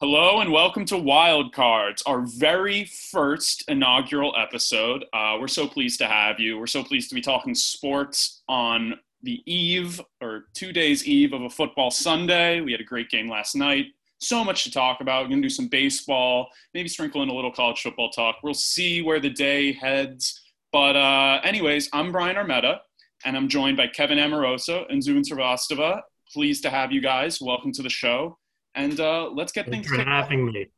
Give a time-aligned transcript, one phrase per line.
[0.00, 5.04] Hello and welcome to Wild Cards, our very first inaugural episode.
[5.12, 6.56] Uh, we're so pleased to have you.
[6.56, 11.42] We're so pleased to be talking sports on the eve or two days eve of
[11.42, 12.60] a football Sunday.
[12.60, 13.86] We had a great game last night.
[14.20, 15.24] So much to talk about.
[15.24, 18.36] We're going to do some baseball, maybe sprinkle in a little college football talk.
[18.44, 20.40] We'll see where the day heads.
[20.70, 22.78] But, uh, anyways, I'm Brian Armetta,
[23.24, 26.02] and I'm joined by Kevin Amoroso and Zubin Srivastava.
[26.32, 27.40] Pleased to have you guys.
[27.40, 28.38] Welcome to the show
[28.78, 30.68] and uh, let's get Thanks things for having me.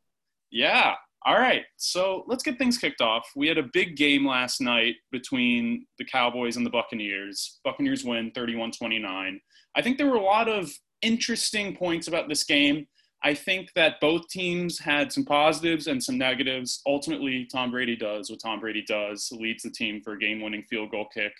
[0.49, 0.95] Yeah.
[1.23, 1.63] All right.
[1.77, 3.29] So let's get things kicked off.
[3.35, 7.59] We had a big game last night between the Cowboys and the Buccaneers.
[7.63, 9.39] Buccaneers win 31 29.
[9.75, 10.71] I think there were a lot of
[11.03, 12.87] interesting points about this game.
[13.23, 16.81] I think that both teams had some positives and some negatives.
[16.87, 20.63] Ultimately, Tom Brady does what Tom Brady does, leads the team for a game winning
[20.63, 21.33] field goal kick.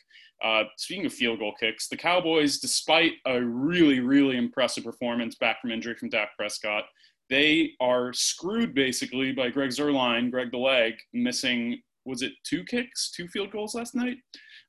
[0.44, 5.62] Uh, speaking of field goal kicks, the Cowboys, despite a really, really impressive performance back
[5.62, 6.86] from injury from Dak Prescott,
[7.30, 13.12] they are screwed basically by Greg Zuerlein, Greg the Leg, missing, was it two kicks,
[13.12, 14.18] two field goals last night?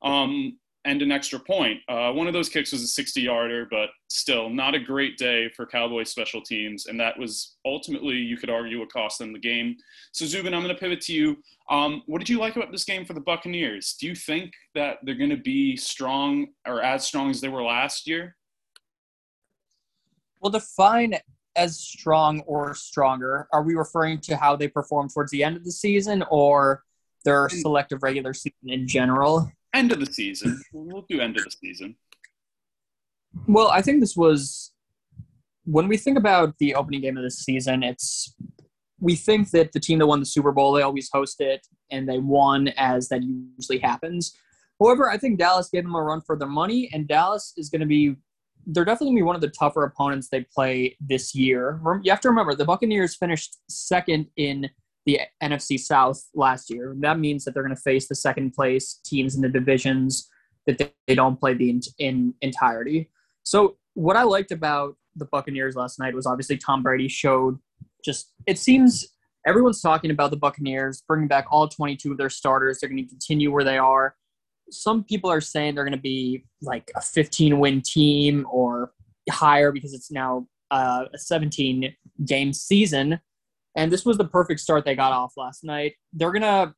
[0.02, 1.78] Um, and an extra point.
[1.88, 5.48] Uh, one of those kicks was a 60 yarder, but still not a great day
[5.50, 6.86] for Cowboys special teams.
[6.86, 9.76] And that was ultimately, you could argue, what cost them the game.
[10.10, 11.36] So, Zubin, I'm going to pivot to you.
[11.70, 13.96] Um, what did you like about this game for the Buccaneers?
[14.00, 17.62] Do you think that they're going to be strong or as strong as they were
[17.62, 18.36] last year?
[20.40, 21.14] Well, define
[21.54, 23.46] as strong or stronger.
[23.52, 26.82] Are we referring to how they performed towards the end of the season or
[27.24, 29.52] their selective regular season in general?
[29.74, 30.60] End of the season.
[30.72, 31.96] We'll do end of the season.
[33.46, 34.72] Well, I think this was
[35.64, 37.82] when we think about the opening game of the season.
[37.82, 38.34] It's
[39.00, 42.08] we think that the team that won the Super Bowl they always host it and
[42.08, 44.36] they won as that usually happens.
[44.80, 47.80] However, I think Dallas gave them a run for their money, and Dallas is going
[47.80, 48.16] to be
[48.66, 51.80] they're definitely going to be one of the tougher opponents they play this year.
[52.02, 54.70] You have to remember the Buccaneers finished second in
[55.06, 56.94] the NFC South last year.
[57.00, 60.28] That means that they're going to face the second place teams in the divisions
[60.66, 63.10] that they, they don't play the in, in entirety.
[63.42, 67.58] So what I liked about the Buccaneers last night was obviously Tom Brady showed
[68.04, 69.06] just it seems
[69.46, 72.78] everyone's talking about the Buccaneers bringing back all 22 of their starters.
[72.80, 74.14] They're going to continue where they are.
[74.70, 78.92] Some people are saying they're going to be like a 15 win team or
[79.30, 81.94] higher because it's now uh, a 17
[82.24, 83.20] game season.
[83.74, 85.94] And this was the perfect start they got off last night.
[86.12, 86.74] They're gonna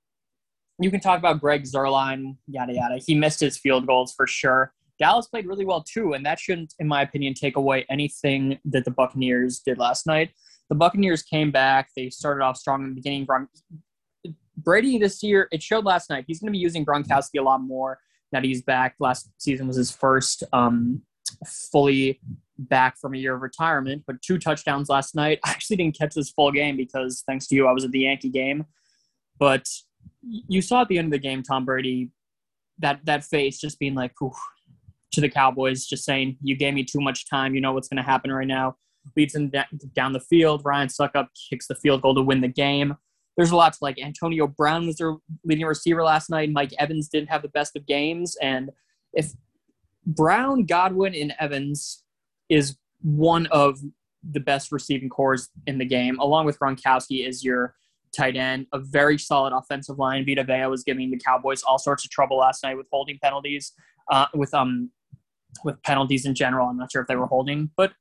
[0.81, 2.99] you can talk about Greg Zuerlein, yada yada.
[3.05, 4.73] He missed his field goals for sure.
[4.99, 8.85] Dallas played really well too, and that shouldn't, in my opinion, take away anything that
[8.85, 10.31] the Buccaneers did last night.
[10.69, 11.91] The Buccaneers came back.
[11.97, 13.27] They started off strong in the beginning.
[14.57, 16.25] Brady this year, it showed last night.
[16.27, 17.99] He's going to be using Gronkowski a lot more
[18.33, 18.95] now that he's back.
[19.01, 21.03] Last season was his first um,
[21.47, 22.21] fully
[22.59, 25.41] back from a year of retirement, but two touchdowns last night.
[25.45, 28.01] I actually didn't catch this full game because thanks to you, I was at the
[28.01, 28.67] Yankee game.
[29.39, 29.67] But
[30.23, 32.11] you saw at the end of the game, Tom Brady,
[32.79, 37.01] that that face just being like, to the Cowboys, just saying, "You gave me too
[37.01, 37.55] much time.
[37.55, 38.77] You know what's going to happen right now."
[39.17, 39.53] Leads him
[39.95, 40.63] down the field.
[40.65, 42.95] Ryan Succop kicks the field goal to win the game.
[43.37, 44.01] There's a lot to like.
[44.01, 46.51] Antonio Brown was their leading receiver last night.
[46.51, 48.71] Mike Evans didn't have the best of games, and
[49.13, 49.33] if
[50.07, 52.04] Brown, Godwin, and Evans
[52.49, 53.79] is one of
[54.29, 57.75] the best receiving corps in the game, along with Gronkowski is your
[58.17, 60.25] tight end, a very solid offensive line.
[60.25, 63.73] Vita Vea was giving the Cowboys all sorts of trouble last night with holding penalties,
[64.11, 64.91] uh, with um,
[65.65, 66.69] with penalties in general.
[66.69, 67.93] I'm not sure if they were holding, but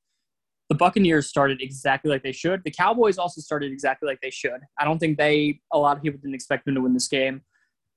[0.68, 2.62] the Buccaneers started exactly like they should.
[2.64, 4.60] The Cowboys also started exactly like they should.
[4.78, 7.42] I don't think they a lot of people didn't expect them to win this game.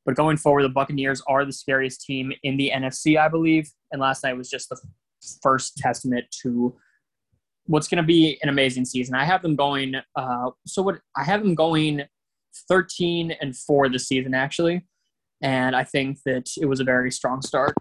[0.06, 3.70] But going forward, the Buccaneers are the scariest team in the NFC, I believe.
[3.92, 4.78] And last night was just the
[5.42, 6.76] first testament to
[7.68, 9.16] what's going to be an amazing season.
[9.16, 9.96] I have them going.
[10.16, 12.04] Uh, so what I have them going
[12.70, 14.86] 13 and four this season actually,
[15.42, 17.76] and I think that it was a very strong start.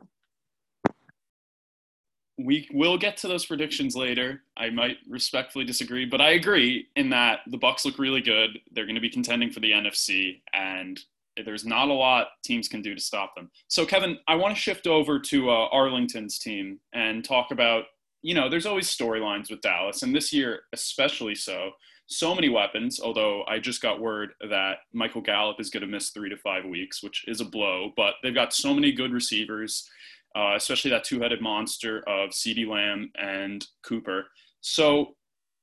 [2.39, 4.43] We will get to those predictions later.
[4.59, 8.59] I might respectfully disagree, but I agree in that the Bucs look really good.
[8.73, 11.01] They're going to be contending for the NFC, and
[11.45, 13.51] there's not a lot teams can do to stop them.
[13.69, 17.85] So, Kevin, I want to shift over to uh, Arlington's team and talk about,
[18.23, 21.71] you know, there's always storylines with Dallas, and this year especially so.
[22.09, 26.11] So many weapons, although I just got word that Michael Gallup is going to miss
[26.11, 29.89] three to five weeks, which is a blow, but they've got so many good receivers,
[30.37, 34.29] uh, especially that two headed monster of CeeDee Lamb and Cooper.
[34.61, 35.17] So,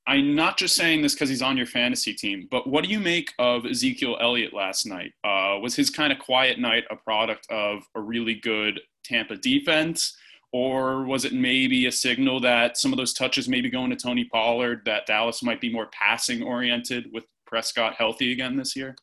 [0.06, 3.00] I'm not just saying this because he's on your fantasy team, but what do you
[3.00, 5.12] make of Ezekiel Elliott last night?
[5.24, 10.14] Uh, was his kind of quiet night a product of a really good Tampa defense,
[10.54, 14.24] Or was it maybe a signal that some of those touches maybe going to Tony
[14.26, 18.94] Pollard, that Dallas might be more passing oriented with Prescott healthy again this year?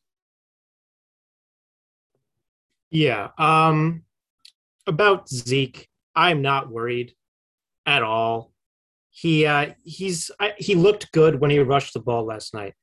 [2.89, 3.31] Yeah.
[3.37, 4.03] Um,
[4.87, 7.15] about Zeke, I'm not worried
[7.85, 8.53] at all.
[9.11, 12.73] He uh, he's he looked good when he rushed the ball last night,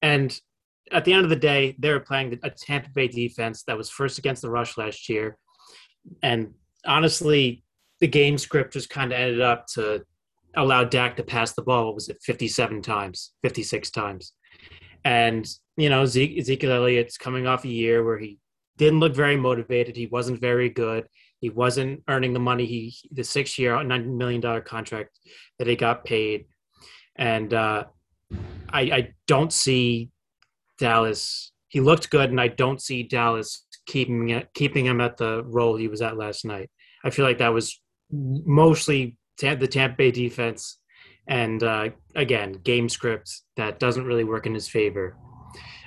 [0.00, 0.38] and
[0.90, 3.90] at the end of the day, they were playing a Tampa Bay defense that was
[3.90, 5.36] first against the rush last year,
[6.22, 6.54] and
[6.86, 7.64] honestly,
[8.00, 10.02] the game script just kind of ended up to
[10.56, 11.86] allow Dak to pass the ball.
[11.86, 14.32] What was it, 57 times, 56 times?
[15.04, 18.38] And, you know, Ezekiel Elliott's coming off a year where he
[18.76, 19.96] didn't look very motivated.
[19.96, 21.06] He wasn't very good.
[21.42, 25.18] He wasn't earning the money he the six year $90 million contract
[25.58, 26.46] that he got paid.
[27.16, 27.84] And uh,
[28.70, 30.10] I, I don't see
[30.78, 31.52] Dallas.
[31.68, 35.76] He looked good, and I don't see Dallas keeping it, keeping him at the role
[35.76, 36.70] he was at last night.
[37.04, 40.78] I feel like that was mostly the Tampa Bay defense,
[41.26, 45.16] and uh, again, game script that doesn't really work in his favor.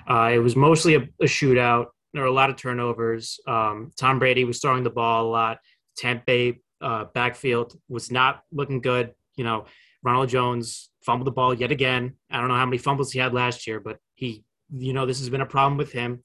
[0.10, 1.88] Uh, it was mostly a, a, shootout.
[2.16, 3.42] There were a lot of turnovers.
[3.46, 5.58] Um, Tom Brady was throwing the ball a lot.
[5.98, 9.14] Tampa Bay uh, backfield was not looking good.
[9.36, 9.66] You know,
[10.02, 12.14] Ronald Jones fumbled the ball yet again.
[12.32, 15.20] I don't know how many fumbles he had last year, but he, you know, this
[15.20, 16.24] has been a problem with him.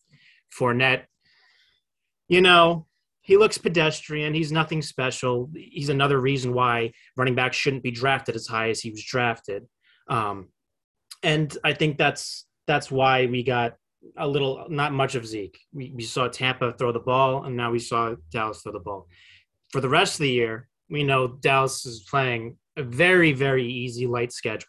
[0.56, 1.06] Fournette,
[2.28, 2.86] you know,
[3.20, 4.32] he looks pedestrian.
[4.32, 5.50] He's nothing special.
[5.54, 9.66] He's another reason why running back shouldn't be drafted as high as he was drafted.
[10.08, 10.50] Um,
[11.24, 13.74] and I think that's that's why we got
[14.16, 15.58] a little not much of Zeke.
[15.72, 19.08] We, we saw Tampa throw the ball, and now we saw Dallas throw the ball.
[19.70, 24.06] For the rest of the year, we know Dallas is playing a very very easy
[24.06, 24.68] light schedule.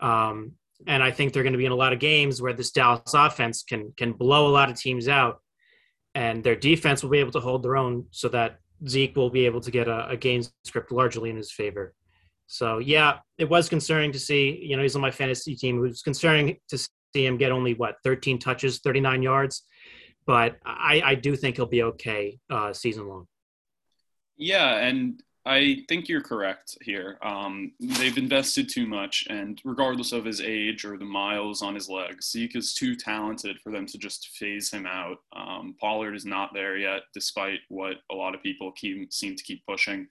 [0.00, 0.52] Um,
[0.86, 3.14] and I think they're going to be in a lot of games where this Dallas
[3.14, 5.40] offense can can blow a lot of teams out
[6.16, 8.56] and their defense will be able to hold their own so that
[8.88, 11.94] Zeke will be able to get a, a game script largely in his favor.
[12.46, 14.58] So yeah, it was concerning to see.
[14.62, 15.76] You know, he's on my fantasy team.
[15.76, 19.62] It was concerning to see him get only what 13 touches, 39 yards,
[20.26, 23.26] but I, I do think he'll be okay uh, season long.
[24.36, 27.18] Yeah, and I think you're correct here.
[27.22, 31.88] Um, they've invested too much, and regardless of his age or the miles on his
[31.88, 35.18] legs, Zeke is too talented for them to just phase him out.
[35.34, 39.42] Um, Pollard is not there yet, despite what a lot of people keep, seem to
[39.42, 40.08] keep pushing.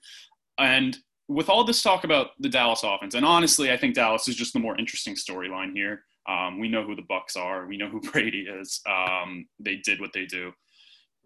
[0.58, 0.96] And
[1.28, 4.54] with all this talk about the Dallas offense, and honestly, I think Dallas is just
[4.54, 6.02] the more interesting storyline here.
[6.28, 7.66] Um, we know who the Bucs are.
[7.66, 8.80] We know who Brady is.
[8.86, 10.52] Um, they did what they do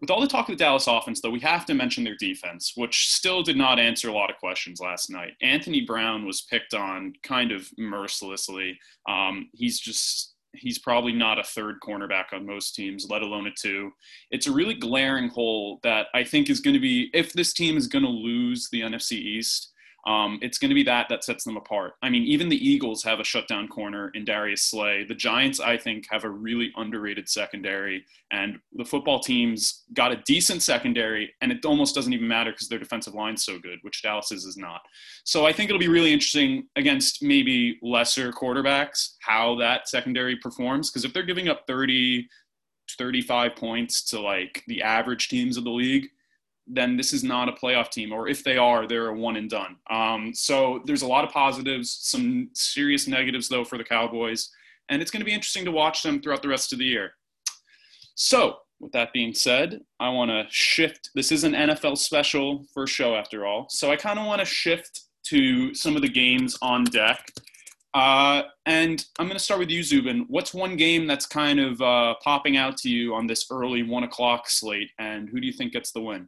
[0.01, 2.73] with all the talk of the Dallas offense, though, we have to mention their defense,
[2.75, 5.33] which still did not answer a lot of questions last night.
[5.41, 8.77] Anthony Brown was picked on kind of mercilessly.
[9.07, 13.51] Um, he's just he's probably not a third cornerback on most teams, let alone a
[13.51, 13.89] two.
[14.31, 17.77] It's a really glaring hole that I think is going to be if this team
[17.77, 19.70] is going to lose the NFC East
[20.07, 21.93] um, it's going to be that that sets them apart.
[22.01, 25.03] I mean, even the Eagles have a shutdown corner in Darius Slay.
[25.03, 30.21] The Giants, I think, have a really underrated secondary, and the football teams got a
[30.25, 34.01] decent secondary, and it almost doesn't even matter because their defensive line's so good, which
[34.01, 34.81] Dallas's is not.
[35.23, 40.89] So I think it'll be really interesting against maybe lesser quarterbacks how that secondary performs
[40.89, 42.27] because if they're giving up 30
[42.97, 46.09] 35 points to like the average teams of the league
[46.73, 49.49] then this is not a playoff team, or if they are, they're a one and
[49.49, 49.75] done.
[49.89, 54.49] Um, so there's a lot of positives, some serious negatives though for the Cowboys,
[54.89, 57.11] and it's going to be interesting to watch them throughout the rest of the year.
[58.15, 61.09] So with that being said, I want to shift.
[61.13, 64.45] This is an NFL special first show after all, so I kind of want to
[64.45, 67.31] shift to some of the games on deck.
[67.93, 70.25] Uh, and I'm going to start with you, Zubin.
[70.29, 74.03] What's one game that's kind of uh, popping out to you on this early one
[74.03, 76.27] o'clock slate, and who do you think gets the win?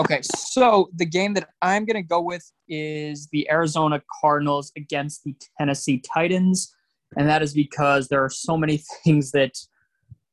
[0.00, 5.24] Okay, so the game that I'm going to go with is the Arizona Cardinals against
[5.24, 6.74] the Tennessee Titans.
[7.18, 9.58] And that is because there are so many things that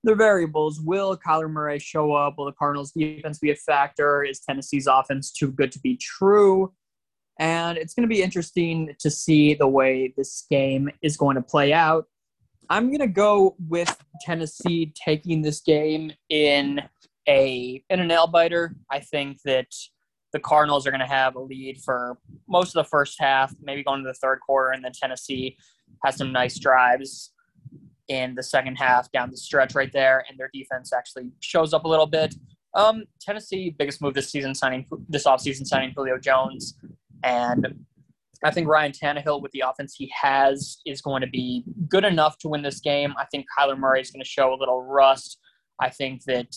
[0.06, 0.80] the variables.
[0.80, 2.36] Will Kyler Murray show up?
[2.38, 4.24] Will the Cardinals defense be a factor?
[4.24, 6.72] Is Tennessee's offense too good to be true?
[7.38, 11.42] And it's going to be interesting to see the way this game is going to
[11.42, 12.06] play out.
[12.70, 16.82] I'm going to go with Tennessee taking this game in
[17.28, 18.76] a in an nail biter.
[18.90, 19.68] I think that
[20.34, 22.18] the Cardinals are going to have a lead for
[22.48, 25.58] most of the first half, maybe going to the third quarter, and then Tennessee
[26.04, 27.32] has some nice drives
[28.08, 31.86] in the second half down the stretch right there, and their defense actually shows up
[31.86, 32.36] a little bit.
[32.74, 36.78] Um, Tennessee biggest move this season signing this offseason signing Julio Jones,
[37.24, 37.86] and
[38.44, 42.38] I think Ryan Tannehill with the offense he has is going to be good enough
[42.40, 43.14] to win this game.
[43.18, 45.40] I think Kyler Murray is going to show a little rust.
[45.80, 46.56] I think that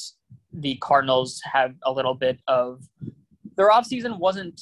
[0.53, 2.83] the Cardinals have a little bit of
[3.57, 4.61] their offseason wasn't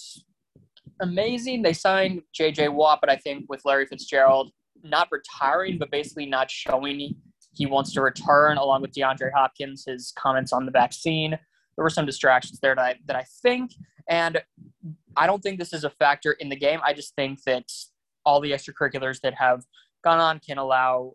[1.01, 1.63] amazing.
[1.63, 4.51] They signed JJ Watt, but I think with Larry Fitzgerald
[4.83, 7.17] not retiring, but basically not showing
[7.55, 11.31] he wants to return, along with DeAndre Hopkins, his comments on the vaccine.
[11.31, 13.73] There were some distractions there that I, that I think,
[14.09, 14.41] and
[15.17, 16.81] I don't think this is a factor in the game.
[16.85, 17.65] I just think that
[18.25, 19.65] all the extracurriculars that have
[20.05, 21.15] gone on can allow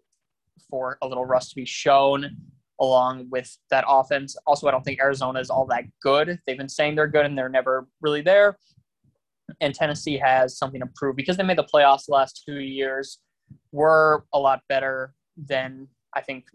[0.70, 2.38] for a little rust to be shown
[2.84, 4.36] along with that offense.
[4.46, 6.40] Also, I don't think Arizona is all that good.
[6.46, 8.58] They've been saying they're good and they're never really there.
[9.62, 13.20] And Tennessee has something to prove because they made the playoffs the last two years,
[13.72, 16.46] were a lot better than I think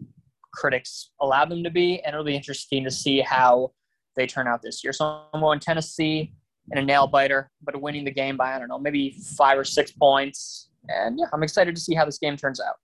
[0.53, 2.01] critics allowed them to be.
[2.01, 3.71] And it'll be interesting to see how
[4.15, 4.93] they turn out this year.
[4.93, 6.33] So I'm going Tennessee
[6.71, 9.63] in a nail biter, but winning the game by, I don't know, maybe five or
[9.63, 10.69] six points.
[10.87, 12.75] And yeah, I'm excited to see how this game turns out.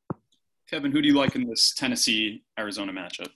[0.69, 3.29] Kevin, who do you like in this Tennessee Arizona matchup?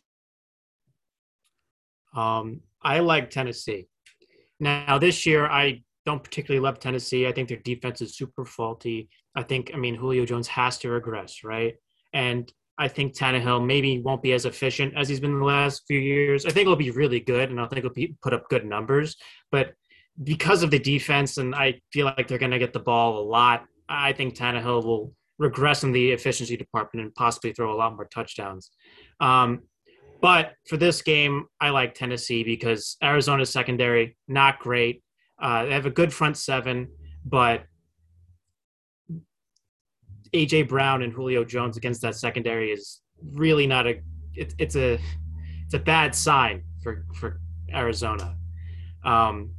[2.16, 3.88] Um, I like Tennessee.
[4.60, 7.28] Now, this year, I don't particularly love Tennessee.
[7.28, 9.10] I think their defense is super faulty.
[9.36, 11.76] I think, I mean, Julio Jones has to regress, right?
[12.14, 16.00] And I think Tannehill maybe won't be as efficient as he's been the last few
[16.00, 16.46] years.
[16.46, 19.18] I think he'll be really good, and I think he'll be, put up good numbers.
[19.52, 19.74] But
[20.24, 23.26] because of the defense, and I feel like they're going to get the ball a
[23.26, 27.96] lot, I think Tannehill will regress in the efficiency department and possibly throw a lot
[27.96, 28.70] more touchdowns.
[29.20, 29.64] Um,
[30.22, 35.02] but for this game, I like Tennessee because Arizona's secondary not great.
[35.42, 36.90] Uh, they have a good front seven,
[37.26, 37.64] but
[40.34, 44.02] AJ Brown and Julio Jones against that secondary is really not a.
[44.36, 45.00] It, it's a
[45.64, 47.40] it's a bad sign for for
[47.74, 48.36] Arizona.
[49.06, 49.52] Um,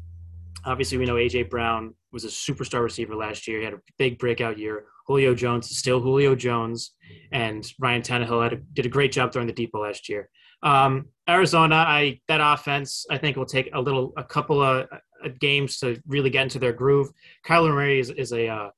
[0.67, 3.59] obviously, we know AJ Brown was a superstar receiver last year.
[3.59, 4.85] He had a big breakout year.
[5.11, 6.93] Julio Jones is still Julio Jones,
[7.33, 10.31] and Ryan Tannehill a, did a great job throwing the deep ball last year.
[10.63, 15.29] Um, Arizona, I that offense, I think will take a little, a couple of uh,
[15.41, 17.11] games to really get into their groove.
[17.45, 18.71] Kyler Murray is, is a uh,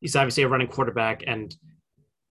[0.00, 1.54] he's obviously a running quarterback, and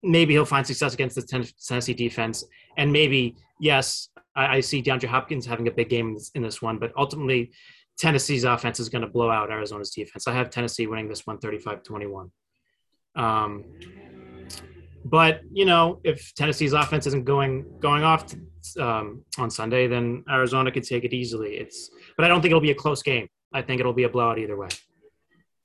[0.02, 2.46] maybe he'll find success against the Tennessee defense.
[2.78, 6.42] And maybe yes, I, I see DeAndre Hopkins having a big game in this, in
[6.42, 7.52] this one, but ultimately
[8.00, 10.26] Tennessee's offense is going to blow out Arizona's defense.
[10.26, 12.30] I have Tennessee winning this one 35-21.
[13.16, 13.66] Um,
[15.06, 20.24] but you know, if Tennessee's offense isn't going going off to, um, on Sunday, then
[20.30, 21.56] Arizona could take it easily.
[21.56, 23.28] It's, but I don't think it'll be a close game.
[23.54, 24.70] I think it'll be a blowout either way.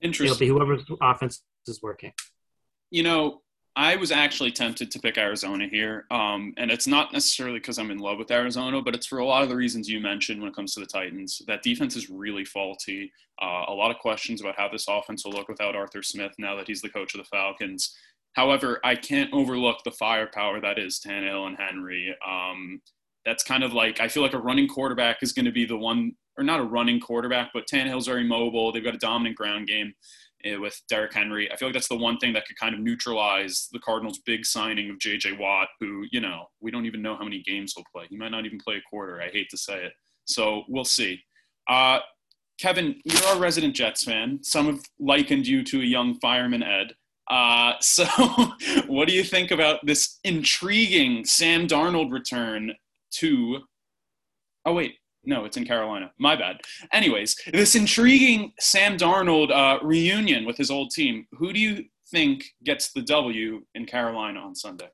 [0.00, 0.26] Interesting.
[0.26, 2.12] It'll be whoever's offense is working.
[2.91, 3.43] You know,
[3.78, 7.90] I was actually tempted to pick Arizona here, um, and it's not necessarily because I'm
[7.90, 10.49] in love with Arizona, but it's for a lot of the reasons you mentioned when
[10.49, 11.42] it comes to the Titans.
[11.47, 13.12] That defense is really faulty.
[13.40, 16.56] Uh, a lot of questions about how this offense will look without Arthur Smith now
[16.56, 17.95] that he's the coach of the Falcons.
[18.33, 22.16] However, I can't overlook the firepower that is Tannehill and Henry.
[22.26, 22.80] Um,
[23.26, 25.76] that's kind of like I feel like a running quarterback is going to be the
[25.76, 28.73] one, or not a running quarterback, but Tannehill's very mobile.
[28.73, 29.92] They've got a dominant ground game
[30.61, 31.50] with Derrick Henry.
[31.50, 34.45] I feel like that's the one thing that could kind of neutralize the Cardinals' big
[34.45, 35.33] signing of J.J.
[35.33, 38.07] Watt, who you know we don't even know how many games he'll play.
[38.09, 39.21] He might not even play a quarter.
[39.21, 39.93] I hate to say it.
[40.26, 41.21] So we'll see.
[41.69, 41.99] Uh,
[42.59, 44.38] Kevin, you're a resident Jets fan.
[44.43, 46.95] Some have likened you to a young fireman Ed.
[47.29, 48.05] Uh, so,
[48.87, 52.73] what do you think about this intriguing Sam Darnold return
[53.19, 53.59] to?
[54.65, 54.95] Oh wait,
[55.26, 56.12] no, it's in Carolina.
[56.18, 56.61] My bad.
[56.92, 61.26] Anyways, this intriguing Sam Darnold uh, reunion with his old team.
[61.33, 64.88] Who do you think gets the W in Carolina on Sunday?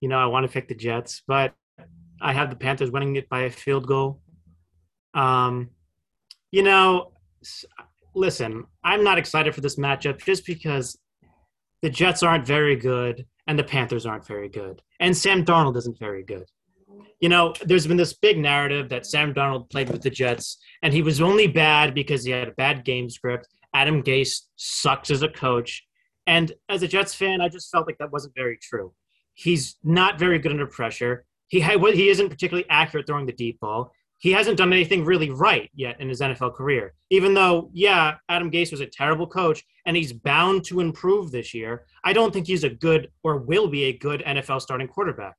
[0.00, 1.54] You know, I want to pick the Jets, but
[2.20, 4.20] I have the Panthers winning it by a field goal.
[5.14, 5.70] Um,
[6.50, 7.12] you know,
[8.14, 10.98] listen, I'm not excited for this matchup just because
[11.80, 14.82] the Jets aren't very good and the Panthers aren't very good.
[15.00, 16.44] And Sam Darnold isn't very good.
[17.22, 20.92] You know, there's been this big narrative that Sam Darnold played with the Jets and
[20.92, 23.48] he was only bad because he had a bad game script.
[23.72, 25.86] Adam Gase sucks as a coach.
[26.26, 28.92] And as a Jets fan, I just felt like that wasn't very true.
[29.32, 31.24] He's not very good under pressure.
[31.48, 35.68] He, he isn't particularly accurate throwing the deep ball he hasn't done anything really right
[35.74, 36.94] yet in his NFL career.
[37.10, 41.52] Even though, yeah, Adam Gase was a terrible coach and he's bound to improve this
[41.52, 45.34] year, I don't think he's a good or will be a good NFL starting quarterback.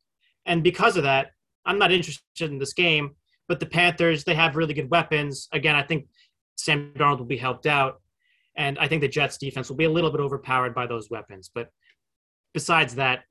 [0.46, 1.32] And because of that,
[1.66, 3.12] I'm not interested in this game.
[3.48, 5.48] But the Panthers, they have really good weapons.
[5.52, 6.08] Again, I think
[6.56, 8.02] Sam Darnold will be helped out.
[8.56, 11.50] And I think the Jets defense will be a little bit overpowered by those weapons.
[11.54, 11.70] But
[12.54, 13.24] besides that,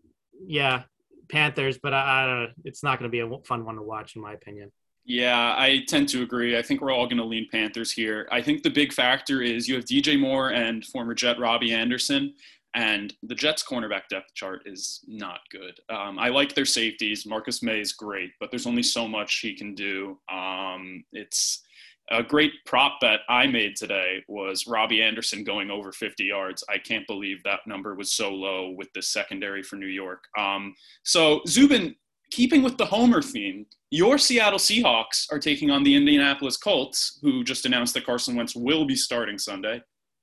[0.46, 0.82] yeah,
[1.30, 2.48] Panthers, but I, I don't know.
[2.64, 4.70] It's not going to be a fun one to watch, in my opinion.
[5.04, 6.56] Yeah, I tend to agree.
[6.56, 8.28] I think we're all going to lean Panthers here.
[8.30, 12.34] I think the big factor is you have DJ Moore and former Jet Robbie Anderson.
[12.74, 15.78] And the Jets' cornerback depth chart is not good.
[15.90, 17.26] Um, I like their safeties.
[17.26, 20.18] Marcus Maye is great, but there's only so much he can do.
[20.32, 21.62] Um, it's
[22.10, 26.64] a great prop bet I made today was Robbie Anderson going over 50 yards.
[26.68, 30.24] I can't believe that number was so low with the secondary for New York.
[30.38, 30.74] Um,
[31.04, 31.94] so, Zubin,
[32.30, 37.44] keeping with the Homer theme, your Seattle Seahawks are taking on the Indianapolis Colts, who
[37.44, 39.82] just announced that Carson Wentz will be starting Sunday.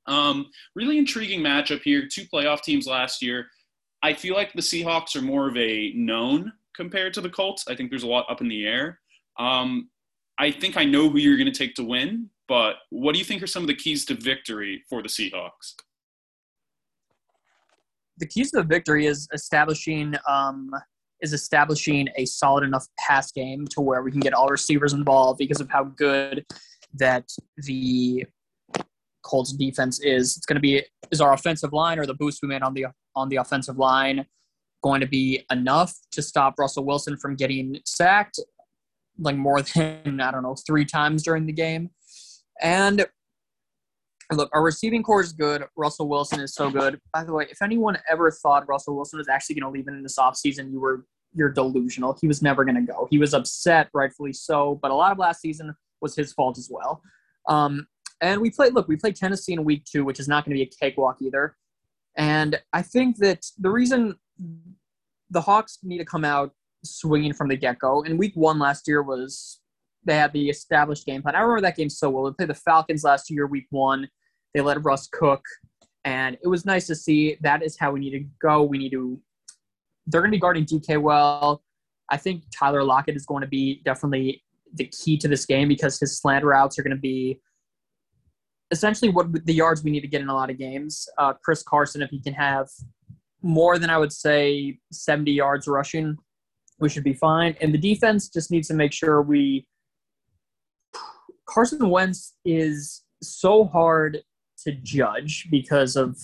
[0.10, 2.08] Um, really intriguing matchup here.
[2.12, 3.48] Two playoff teams last year.
[4.02, 7.66] I feel like the Seahawks are more of a known compared to the Colts.
[7.70, 9.00] I think there's a lot up in the air.
[9.38, 9.90] Um,
[10.40, 13.26] I think I know who you're going to take to win, but what do you
[13.26, 15.76] think are some of the keys to victory for the Seahawks?
[18.18, 20.72] The keys to the victory is establishing um,
[21.22, 25.38] is establishing a solid enough pass game to where we can get all receivers involved
[25.38, 26.46] because of how good
[26.94, 28.26] that the
[29.24, 30.38] Colts defense is.
[30.38, 32.88] It's going to be is our offensive line or the boost we made on the
[33.16, 34.26] on the offensive line
[34.82, 38.40] going to be enough to stop Russell Wilson from getting sacked
[39.20, 41.90] like more than I don't know three times during the game.
[42.62, 43.06] And
[44.32, 45.66] look, our receiving corps is good.
[45.76, 47.00] Russell Wilson is so good.
[47.14, 50.02] By the way, if anyone ever thought Russell Wilson was actually going to leave in
[50.04, 52.18] this offseason, you were you're delusional.
[52.20, 53.08] He was never going to go.
[53.12, 54.80] He was upset, rightfully so.
[54.82, 57.04] But a lot of last season was his fault as well.
[57.48, 57.88] Um,
[58.22, 58.74] and we played.
[58.74, 61.18] Look, we played Tennessee in week two, which is not going to be a cakewalk
[61.22, 61.56] either.
[62.18, 64.16] And I think that the reason
[65.30, 66.52] the Hawks need to come out
[66.84, 68.04] swinging from the get go.
[68.04, 69.60] And week one last year was
[70.06, 71.36] they had the established game plan.
[71.36, 72.26] I remember that game so well.
[72.26, 74.08] They played the Falcons last year, week one.
[74.54, 75.44] They let Russ cook,
[76.06, 77.38] and it was nice to see.
[77.42, 78.64] That is how we need to go.
[78.64, 79.20] We need to.
[80.08, 81.62] They're going to be guarding DK well.
[82.10, 86.00] I think Tyler Lockett is going to be definitely the key to this game because
[86.00, 87.40] his slant routes are going to be
[88.72, 91.08] essentially what the yards we need to get in a lot of games.
[91.18, 92.68] Uh, Chris Carson, if he can have
[93.42, 96.18] more than I would say 70 yards rushing,
[96.80, 97.56] we should be fine.
[97.62, 99.66] And the defense just needs to make sure we.
[101.48, 104.22] Carson Wentz is so hard
[104.66, 106.18] to judge because of.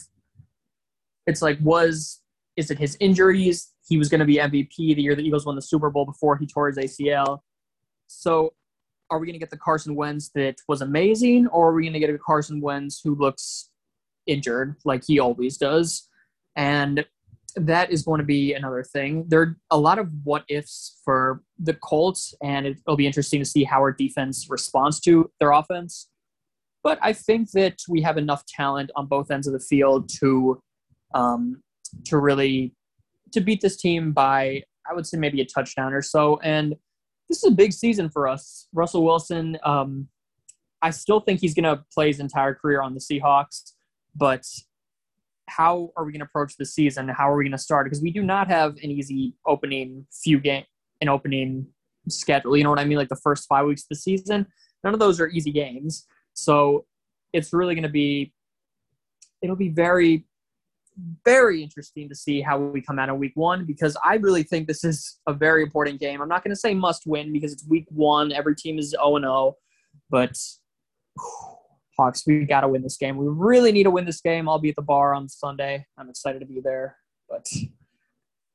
[1.28, 2.22] It's like, was.
[2.56, 3.74] Is it his injuries?
[3.88, 6.38] He was going to be MVP the year the Eagles won the Super Bowl before
[6.38, 7.40] he tore his ACL.
[8.08, 8.54] So
[9.10, 11.94] are we going to get the Carson Wentz that was amazing, or are we going
[11.94, 13.70] to get a Carson Wentz who looks
[14.26, 16.08] injured like he always does?
[16.56, 17.06] And
[17.56, 19.26] that is going to be another thing.
[19.28, 23.46] There are a lot of what ifs for the Colts, and it'll be interesting to
[23.46, 26.10] see how our defense responds to their offense.
[26.84, 30.62] But I think that we have enough talent on both ends of the field to
[31.14, 31.62] um,
[32.06, 32.74] to really
[33.32, 36.40] to beat this team by I would say maybe a touchdown or so.
[36.44, 36.76] And
[37.30, 38.68] this is a big season for us.
[38.74, 40.08] Russell Wilson, um,
[40.82, 43.74] I still think he's going to play his entire career on the Seahawks,
[44.16, 44.46] but
[45.48, 47.08] how are we going to approach the season?
[47.08, 47.86] How are we going to start?
[47.86, 50.66] Because we do not have an easy opening few game,
[51.02, 51.68] an opening
[52.10, 52.56] schedule.
[52.58, 52.98] You know what I mean?
[52.98, 54.46] Like the first five weeks of the season,
[54.84, 56.08] none of those are easy games.
[56.34, 56.86] So
[57.34, 58.34] it's really going to be,
[59.42, 60.26] it'll be very,
[61.24, 64.68] very interesting to see how we come out in week one because I really think
[64.68, 66.22] this is a very important game.
[66.22, 68.32] I'm not going to say must win because it's week one.
[68.32, 69.56] Every team is 0 0,
[70.10, 70.38] but.
[71.16, 71.56] Whew,
[71.98, 73.16] Hawks, we got to win this game.
[73.18, 74.50] We really need to win this game.
[74.50, 75.86] I'll be at the bar on Sunday.
[75.98, 76.98] I'm excited to be there,
[77.30, 77.48] but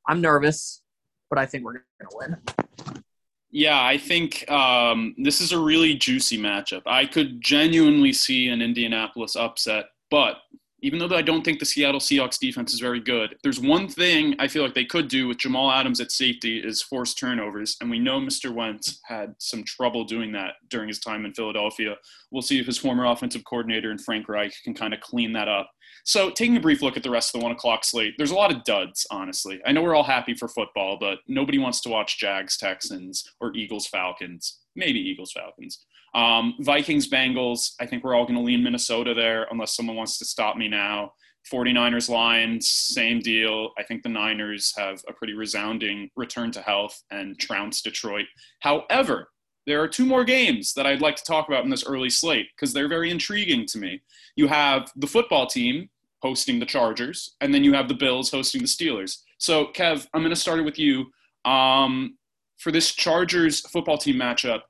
[0.07, 0.83] I'm nervous,
[1.31, 3.05] but I think we're going to win.
[3.51, 6.83] Yeah, I think um, this is a really juicy matchup.
[6.87, 10.37] I could genuinely see an Indianapolis upset, but
[10.83, 14.35] even though I don't think the Seattle Seahawks defense is very good, there's one thing
[14.39, 17.77] I feel like they could do with Jamal Adams at safety is force turnovers.
[17.81, 18.53] And we know Mr.
[18.53, 21.97] Wentz had some trouble doing that during his time in Philadelphia.
[22.31, 25.49] We'll see if his former offensive coordinator and Frank Reich can kind of clean that
[25.49, 25.71] up.
[26.05, 28.37] So, taking a brief look at the rest of the one o'clock slate, there's a
[28.37, 29.61] lot of duds, honestly.
[29.67, 33.55] I know we're all happy for football, but nobody wants to watch Jags Texans or
[33.55, 34.61] Eagles Falcons.
[34.75, 35.85] Maybe Eagles Falcons.
[36.15, 40.19] Um, Vikings, Bengals, I think we're all going to lean Minnesota there unless someone wants
[40.19, 41.13] to stop me now.
[41.51, 43.71] 49ers, Lions, same deal.
[43.79, 48.27] I think the Niners have a pretty resounding return to health and trounce Detroit.
[48.61, 49.31] However,
[49.67, 52.49] there are two more games that I'd like to talk about in this early slate
[52.55, 54.03] because they're very intriguing to me.
[54.37, 55.89] You have the football team
[56.23, 59.19] hosting the Chargers, and then you have the Bills hosting the Steelers.
[59.39, 61.07] So, Kev, I'm going to start it with you.
[61.45, 62.19] Um,
[62.59, 64.61] for this Chargers football team matchup,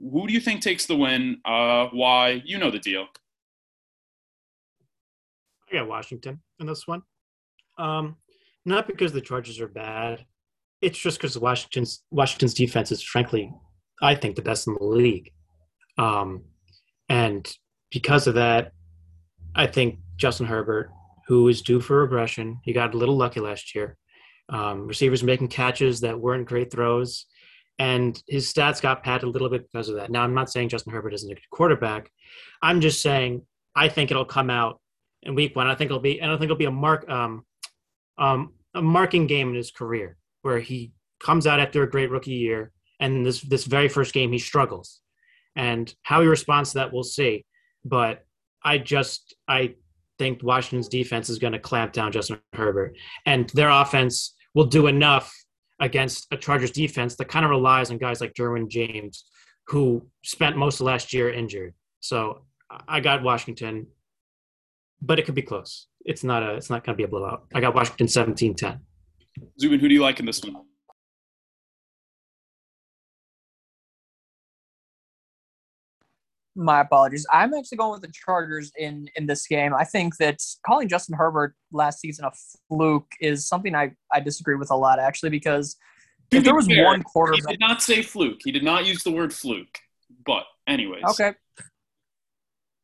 [0.00, 1.38] who do you think takes the win?
[1.44, 2.42] Uh, why?
[2.44, 3.06] You know the deal.
[5.70, 7.02] I got Washington in this one.
[7.78, 8.16] Um,
[8.64, 10.24] not because the Chargers are bad.
[10.80, 13.52] It's just because Washington's Washington's defense is frankly,
[14.00, 15.32] I think, the best in the league.
[15.96, 16.44] Um,
[17.08, 17.50] and
[17.90, 18.72] because of that,
[19.54, 20.90] I think Justin Herbert,
[21.26, 22.60] who is due for regression.
[22.62, 23.96] He got a little lucky last year.
[24.48, 27.26] Um, receivers making catches that weren't great throws,
[27.78, 30.10] and his stats got padded a little bit because of that.
[30.10, 32.10] Now, I'm not saying Justin Herbert isn't a good quarterback.
[32.60, 33.42] I'm just saying
[33.74, 34.80] I think it'll come out
[35.22, 35.68] in week one.
[35.68, 37.44] I think it'll be, and I think it'll be a mark, um,
[38.18, 42.32] um, a marking game in his career where he comes out after a great rookie
[42.32, 45.00] year, and this this very first game he struggles,
[45.54, 47.44] and how he responds to that we'll see.
[47.84, 48.24] But
[48.62, 49.74] I just I
[50.18, 54.88] think Washington's defense is going to clamp down Justin Herbert, and their offense will do
[54.88, 55.32] enough
[55.80, 59.24] against a Chargers defense that kind of relies on guys like Derwin James,
[59.68, 61.74] who spent most of last year injured.
[62.00, 62.42] So
[62.86, 63.86] I got Washington,
[65.00, 65.86] but it could be close.
[66.04, 66.54] It's not a.
[66.54, 67.44] It's not going to be a blowout.
[67.54, 68.80] I got Washington 17-10.
[69.60, 70.64] Zubin, who do you like in this one?
[76.60, 77.24] My apologies.
[77.32, 79.72] I'm actually going with the Chargers in in this game.
[79.74, 82.32] I think that calling Justin Herbert last season a
[82.68, 85.76] fluke is something I I disagree with a lot actually because
[86.32, 87.46] if there was fair, one He quarterback.
[87.48, 88.40] did not say fluke.
[88.44, 89.78] He did not use the word fluke.
[90.26, 91.34] But anyways, Okay.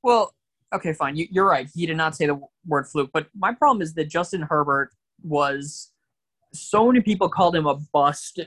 [0.05, 0.33] Well,
[0.73, 1.17] okay, fine.
[1.17, 1.69] You, you're right.
[1.75, 4.91] He did not say the word fluke, but my problem is that Justin Herbert
[5.23, 5.91] was
[6.53, 8.39] so many people called him a bust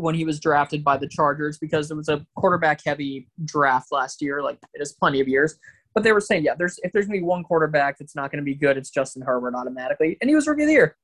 [0.00, 4.22] when he was drafted by the Chargers because it was a quarterback heavy draft last
[4.22, 4.42] year.
[4.42, 5.58] Like it is plenty of years.
[5.94, 8.42] But they were saying, yeah, there's if there's gonna be one quarterback that's not gonna
[8.42, 10.16] be good, it's Justin Herbert automatically.
[10.20, 10.96] And he was rookie of the year.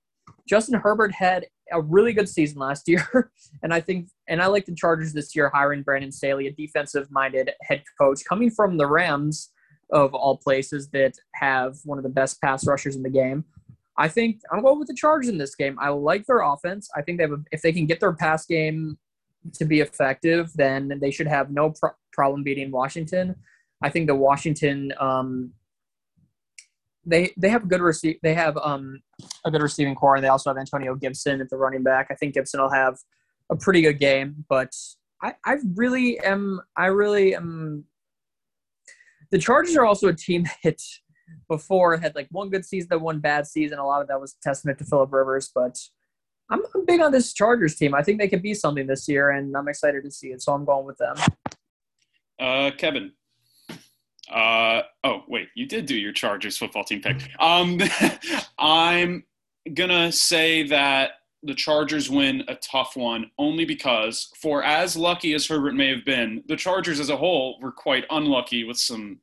[0.48, 3.30] Justin Herbert had a really good season last year.
[3.62, 7.10] And I think and I like the Chargers this year hiring Brandon Staley, a defensive
[7.10, 9.50] minded head coach coming from the Rams
[9.90, 13.44] of all places that have one of the best pass rushers in the game.
[13.98, 15.78] I think I'm going with the Chargers in this game.
[15.80, 16.88] I like their offense.
[16.94, 18.98] I think they have a, if they can get their pass game
[19.54, 23.36] to be effective, then they should have no pro- problem beating Washington.
[23.82, 25.52] I think the Washington um,
[27.06, 29.00] they they have a good receive they have um,
[29.44, 32.08] a good receiving corps, and they also have Antonio Gibson at the running back.
[32.10, 32.98] I think Gibson will have
[33.50, 34.74] a pretty good game, but
[35.22, 37.84] I, I really am I really am
[39.30, 40.82] the Chargers are also a team that
[41.48, 43.78] before had like one good season, then one bad season.
[43.78, 45.78] A lot of that was testament to Philip Rivers, but
[46.50, 47.94] I'm, I'm big on this Chargers team.
[47.94, 50.42] I think they could be something this year, and I'm excited to see it.
[50.42, 51.16] So I'm going with them.
[52.38, 53.12] Uh, Kevin.
[54.30, 57.16] Uh, oh, wait, you did do your Chargers football team pick.
[57.38, 57.80] Um,
[58.58, 59.24] I'm
[59.72, 61.10] gonna say that
[61.42, 66.04] the Chargers win a tough one only because, for as lucky as Herbert may have
[66.04, 69.20] been, the Chargers as a whole were quite unlucky with some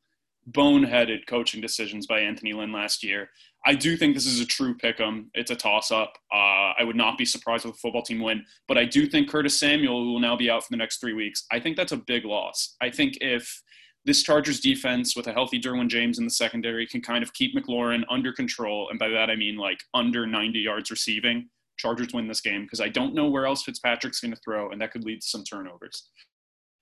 [0.51, 3.29] boneheaded coaching decisions by Anthony Lynn last year.
[3.65, 5.31] I do think this is a true pick 'em.
[5.33, 6.13] It's a toss up.
[6.31, 9.29] Uh, I would not be surprised with a football team win, but I do think
[9.29, 11.45] Curtis Samuel will now be out for the next three weeks.
[11.51, 12.75] I think that's a big loss.
[12.81, 13.61] I think if
[14.05, 17.55] this Chargers defense with a healthy Derwin James in the secondary can kind of keep
[17.55, 22.27] McLaurin under control, and by that I mean like under 90 yards receiving, Chargers win
[22.27, 25.05] this game because I don't know where else Fitzpatrick's going to throw, and that could
[25.05, 26.09] lead to some turnovers.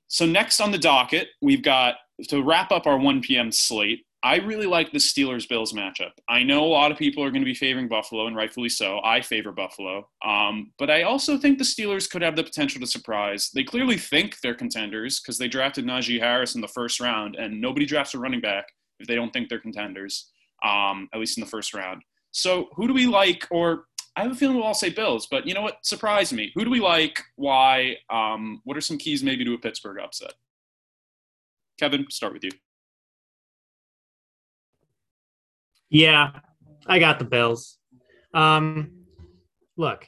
[0.07, 1.95] So next on the docket, we've got
[2.29, 3.51] to wrap up our 1 p.m.
[3.51, 4.05] slate.
[4.23, 6.11] I really like the Steelers Bills matchup.
[6.29, 8.99] I know a lot of people are going to be favoring Buffalo, and rightfully so.
[9.03, 10.07] I favor Buffalo.
[10.23, 13.49] Um, but I also think the Steelers could have the potential to surprise.
[13.53, 17.59] They clearly think they're contenders because they drafted Najee Harris in the first round, and
[17.59, 18.67] nobody drafts a running back
[18.99, 20.29] if they don't think they're contenders,
[20.63, 22.03] um, at least in the first round.
[22.29, 23.47] So who do we like?
[23.49, 25.85] Or I have a feeling we'll all say Bills, but you know what?
[25.85, 26.51] Surprise me.
[26.55, 27.21] Who do we like?
[27.37, 27.97] Why?
[28.09, 30.33] Um, what are some keys maybe to a Pittsburgh upset?
[31.81, 32.51] Kevin, start with you.
[35.89, 36.29] Yeah,
[36.85, 37.79] I got the Bills.
[38.35, 38.91] Um,
[39.77, 40.07] look,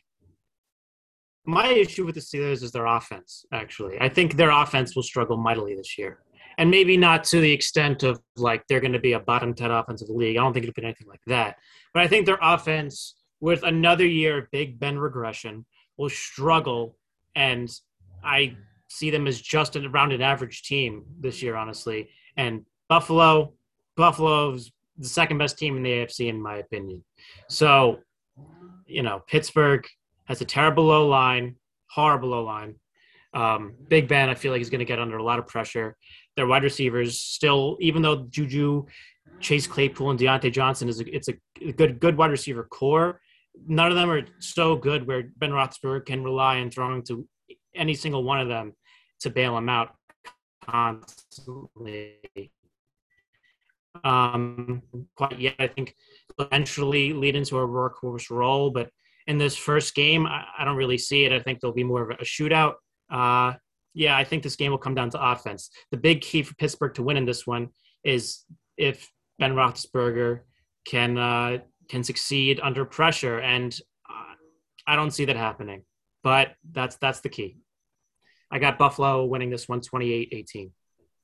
[1.45, 3.97] my issue with the Steelers is their offense, actually.
[3.99, 6.19] I think their offense will struggle mightily this year.
[6.59, 9.71] And maybe not to the extent of like they're going to be a bottom 10
[9.71, 10.38] offensive league.
[10.38, 11.55] I don't think it'll be anything like that.
[11.91, 15.65] But I think their offense, with another year of Big Ben regression,
[15.97, 16.99] will struggle.
[17.36, 17.67] And
[18.23, 18.57] I
[18.93, 22.10] see them as just around an average team this year, honestly.
[22.38, 23.53] And Buffalo,
[23.97, 27.03] Buffalo's the second best team in the AFC, in my opinion.
[27.49, 27.99] So,
[28.86, 29.84] you know, Pittsburgh
[30.25, 31.56] has a terrible low line,
[31.88, 32.75] horrible low line.
[33.34, 35.97] Um, Big Ben, I feel like he's going to get under a lot of pressure.
[36.36, 38.86] Their wide receivers still, even though Juju,
[39.39, 43.19] Chase Claypool, and Diontae Johnson is a, it's a good good wide receiver corps.
[43.67, 47.27] None of them are so good where Ben Roethlisberger can rely on throwing to
[47.75, 48.73] any single one of them
[49.23, 49.95] to bail him out
[50.65, 52.19] constantly
[54.03, 54.81] um,
[55.15, 55.55] quite yet.
[55.59, 55.95] I think
[56.39, 58.89] eventually lead into a workhorse role, but
[59.27, 61.31] in this first game, I, I don't really see it.
[61.31, 62.75] I think there'll be more of a shootout.
[63.09, 63.53] Uh,
[63.93, 65.69] yeah, I think this game will come down to offense.
[65.91, 67.69] The big key for Pittsburgh to win in this one
[68.03, 68.43] is
[68.77, 69.09] if
[69.39, 70.41] Ben Roethlisberger
[70.86, 71.59] can uh,
[71.89, 73.77] can succeed under pressure, and
[74.09, 74.33] uh,
[74.88, 75.83] I don't see that happening.
[76.23, 77.57] But that's that's the key.
[78.53, 80.69] I got Buffalo winning this one 28-18.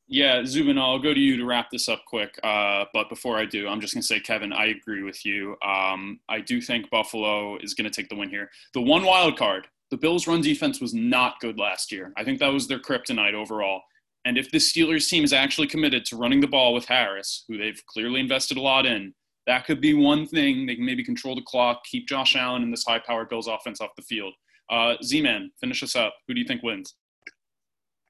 [0.07, 2.33] Yeah, Zubin, I'll go to you to wrap this up quick.
[2.43, 5.55] Uh, but before I do, I'm just going to say, Kevin, I agree with you.
[5.63, 8.49] Um, I do think Buffalo is going to take the win here.
[8.73, 12.11] The one wild card, the Bills' run defense was not good last year.
[12.17, 13.81] I think that was their kryptonite overall.
[14.25, 17.59] And if the Steelers team is actually committed to running the ball with Harris, who
[17.59, 19.13] they've clearly invested a lot in,
[19.45, 20.65] that could be one thing.
[20.65, 23.91] They can maybe control the clock, keep Josh Allen and this high-powered Bills offense off
[23.95, 24.33] the field.
[24.71, 26.15] Uh, Z-Man, finish us up.
[26.27, 26.95] Who do you think wins?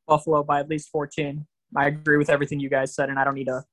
[0.10, 1.45] Buffalo by at least 14.
[1.78, 3.63] I agree with everything you guys said, and I don't need to.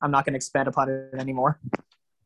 [0.00, 1.60] I'm not going to expand upon it anymore.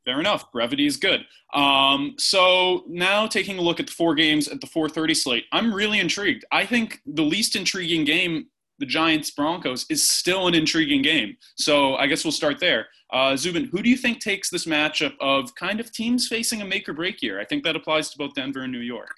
[0.07, 0.51] Fair enough.
[0.53, 1.27] Brevity is good.
[1.53, 5.75] Um, so now taking a look at the four games at the 4:30 slate, I'm
[5.75, 6.45] really intrigued.
[6.53, 8.47] I think the least intriguing game,
[8.79, 11.37] the Giants Broncos, is still an intriguing game.
[11.57, 12.87] So I guess we'll start there.
[13.13, 16.65] Uh, Zubin, who do you think takes this matchup of kind of teams facing a
[16.65, 17.41] make or break year?
[17.41, 19.17] I think that applies to both Denver and New York.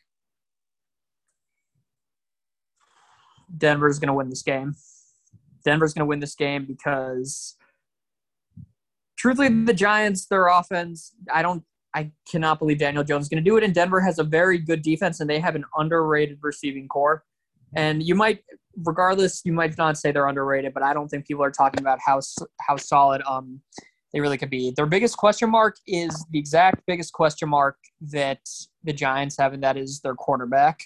[3.57, 4.75] Denver's going to win this game.
[5.65, 7.57] Denver's going to win this game because,
[9.17, 11.63] truthfully, the Giants, their offense, I don't,
[11.95, 13.65] I cannot believe Daniel Jones is going to do it.
[13.65, 17.25] And Denver has a very good defense, and they have an underrated receiving corps.
[17.75, 18.45] And you might,
[18.85, 21.99] regardless, you might not say they're underrated, but I don't think people are talking about
[22.05, 22.21] how
[22.61, 23.61] how solid um
[24.13, 24.73] they really could be.
[24.75, 28.41] Their biggest question mark is the exact biggest question mark that
[28.85, 30.81] the Giants have, and that is their quarterback.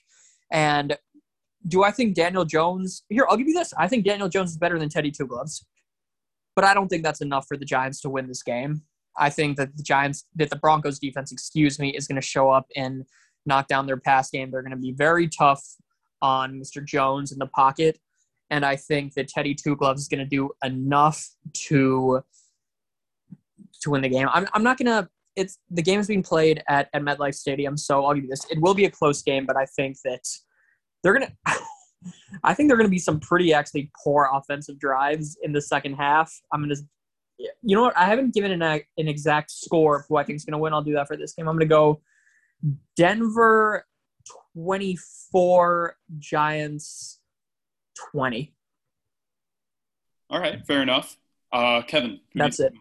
[0.50, 0.96] And
[1.66, 3.04] do I think Daniel Jones?
[3.08, 3.72] Here, I'll give you this.
[3.78, 5.66] I think Daniel Jones is better than Teddy Two Gloves,
[6.56, 8.82] but I don't think that's enough for the Giants to win this game.
[9.16, 12.50] I think that the Giants, that the Broncos defense, excuse me, is going to show
[12.50, 13.04] up and
[13.44, 14.50] knock down their pass game.
[14.50, 15.62] They're going to be very tough
[16.20, 16.84] on Mr.
[16.84, 17.98] Jones in the pocket,
[18.50, 21.28] and I think that Teddy Two Gloves is going to do enough
[21.68, 22.22] to
[23.82, 24.28] to win the game.
[24.32, 25.08] I'm, I'm not to.
[25.34, 28.46] It's the game is being played at, at MetLife Stadium, so I'll give you this.
[28.50, 30.20] It will be a close game, but I think that
[31.02, 31.32] they're gonna.
[32.44, 36.32] I think they're gonna be some pretty actually poor offensive drives in the second half.
[36.52, 36.76] I'm gonna.
[37.38, 37.96] You know what?
[37.96, 40.72] I haven't given an, an exact score of who I think is gonna win.
[40.72, 41.48] I'll do that for this game.
[41.48, 42.00] I'm gonna go
[42.96, 43.86] Denver
[44.54, 47.20] 24, Giants
[48.12, 48.54] 20.
[50.30, 51.16] All right, fair enough.
[51.52, 52.20] Uh, Kevin.
[52.34, 52.72] That's it.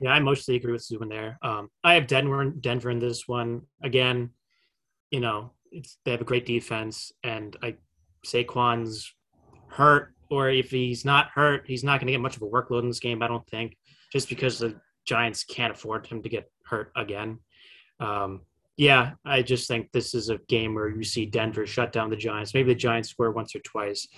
[0.00, 1.38] Yeah, I mostly agree with Zubin there.
[1.42, 4.30] Um, I have Denver, Denver in this one again
[5.14, 5.52] you know,
[6.04, 7.76] they have a great defense, and I
[8.26, 9.14] Saquon's
[9.68, 12.82] hurt, or if he's not hurt, he's not going to get much of a workload
[12.82, 13.22] in this game.
[13.22, 13.76] I don't think,
[14.12, 14.74] just because the
[15.06, 17.38] Giants can't afford him to get hurt again.
[18.00, 18.40] Um,
[18.76, 22.16] yeah, I just think this is a game where you see Denver shut down the
[22.16, 22.52] Giants.
[22.52, 24.08] Maybe the Giants score once or twice,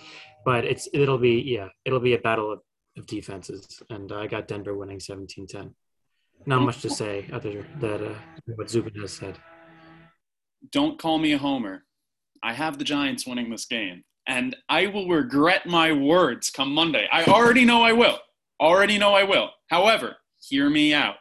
[0.45, 2.61] but it's it'll be yeah, it'll be a battle of,
[2.97, 5.73] of defenses, and I got Denver winning 17-10.
[6.47, 8.15] Not much to say other than uh,
[8.55, 9.37] what Zubin has said
[10.71, 11.83] don't call me a homer.
[12.43, 17.07] I have the Giants winning this game, and I will regret my words come Monday.
[17.11, 18.19] I already know I will.
[18.59, 19.49] Already know I will.
[19.69, 21.15] However, hear me out.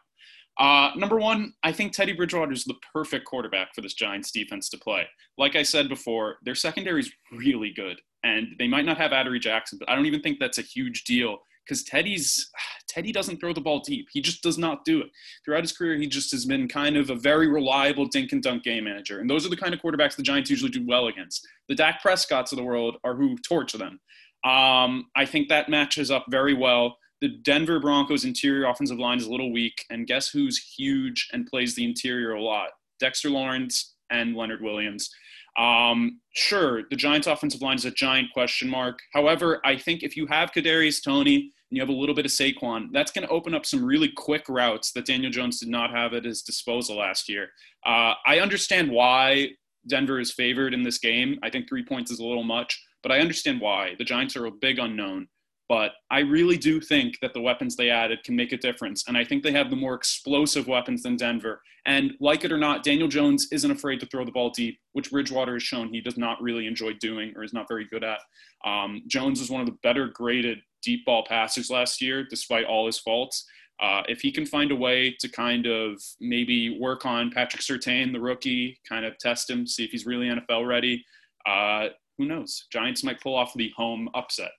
[0.58, 4.70] Uh, number one, I think Teddy Bridgewater is the perfect quarterback for this Giants defense
[4.70, 5.06] to play.
[5.36, 9.38] Like I said before, their secondary is really good, and they might not have Adoree
[9.38, 12.50] Jackson, but I don't even think that's a huge deal because Teddy's
[12.88, 14.08] Teddy doesn't throw the ball deep.
[14.10, 15.08] He just does not do it.
[15.44, 18.62] Throughout his career, he just has been kind of a very reliable dink and dunk
[18.62, 19.20] game manager.
[19.20, 21.46] And those are the kind of quarterbacks the Giants usually do well against.
[21.68, 24.00] The Dak Prescotts of the world are who torch them.
[24.44, 26.96] Um, I think that matches up very well.
[27.20, 31.46] The Denver Broncos interior offensive line is a little weak, and guess who's huge and
[31.46, 32.68] plays the interior a lot?
[33.00, 35.10] Dexter Lawrence and Leonard Williams.
[35.58, 38.98] Um, sure, the Giants' offensive line is a giant question mark.
[39.12, 42.30] However, I think if you have Kadarius Toney and you have a little bit of
[42.30, 45.90] Saquon, that's going to open up some really quick routes that Daniel Jones did not
[45.90, 47.48] have at his disposal last year.
[47.84, 49.50] Uh, I understand why
[49.88, 51.38] Denver is favored in this game.
[51.42, 53.94] I think three points is a little much, but I understand why.
[53.98, 55.28] The Giants are a big unknown.
[55.68, 59.04] But I really do think that the weapons they added can make a difference.
[59.08, 61.60] And I think they have the more explosive weapons than Denver.
[61.86, 65.10] And like it or not, Daniel Jones isn't afraid to throw the ball deep, which
[65.10, 68.20] Bridgewater has shown he does not really enjoy doing or is not very good at.
[68.64, 72.86] Um, Jones is one of the better graded deep ball passers last year, despite all
[72.86, 73.44] his faults.
[73.82, 78.12] Uh, if he can find a way to kind of maybe work on Patrick Surtain,
[78.12, 81.04] the rookie, kind of test him, see if he's really NFL ready,
[81.44, 82.66] uh, who knows?
[82.72, 84.52] Giants might pull off the home upset.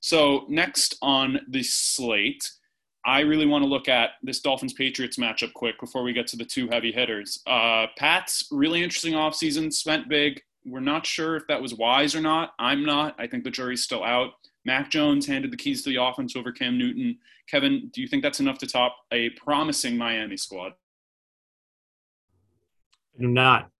[0.00, 2.44] So, next on the slate,
[3.06, 6.36] I really want to look at this Dolphins Patriots matchup quick before we get to
[6.36, 7.40] the two heavy hitters.
[7.46, 10.42] Uh, Pat's really interesting offseason, spent big.
[10.66, 12.52] We're not sure if that was wise or not.
[12.58, 13.14] I'm not.
[13.18, 14.32] I think the jury's still out.
[14.68, 17.16] Mac Jones handed the keys to the offense over Cam Newton.
[17.50, 20.74] Kevin, do you think that's enough to top a promising Miami squad?
[23.16, 23.70] Not.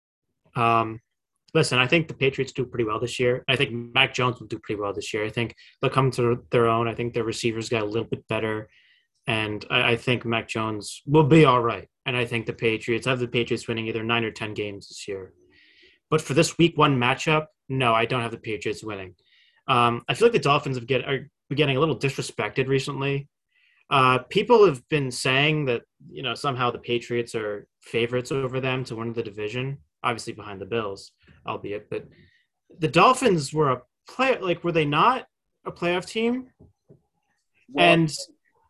[0.57, 1.03] Um,
[1.53, 3.45] listen, I think the Patriots do pretty well this year.
[3.49, 5.27] I think Mac Jones will do pretty well this year.
[5.27, 6.89] I think they'll come to their own.
[6.89, 8.71] I think their receivers got a little bit better.
[9.27, 11.87] And I, I think Mac Jones will be all right.
[12.07, 15.07] And I think the Patriots, have the Patriots winning either nine or 10 games this
[15.07, 15.35] year.
[16.09, 19.17] But for this week one matchup, no, I don't have the Patriots winning.
[19.69, 23.29] Um, I feel like the Dolphins have get, are getting a little disrespected recently.
[23.91, 28.85] Uh, people have been saying that you know somehow the Patriots are favorites over them
[28.85, 31.13] to win the division, obviously behind the Bills,
[31.47, 31.89] albeit.
[31.89, 32.07] But
[32.79, 35.27] the Dolphins were a play like were they not
[35.65, 36.49] a playoff team?
[37.71, 38.15] Well, and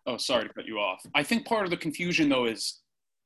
[0.06, 1.04] oh, sorry to cut you off.
[1.14, 2.80] I think part of the confusion though is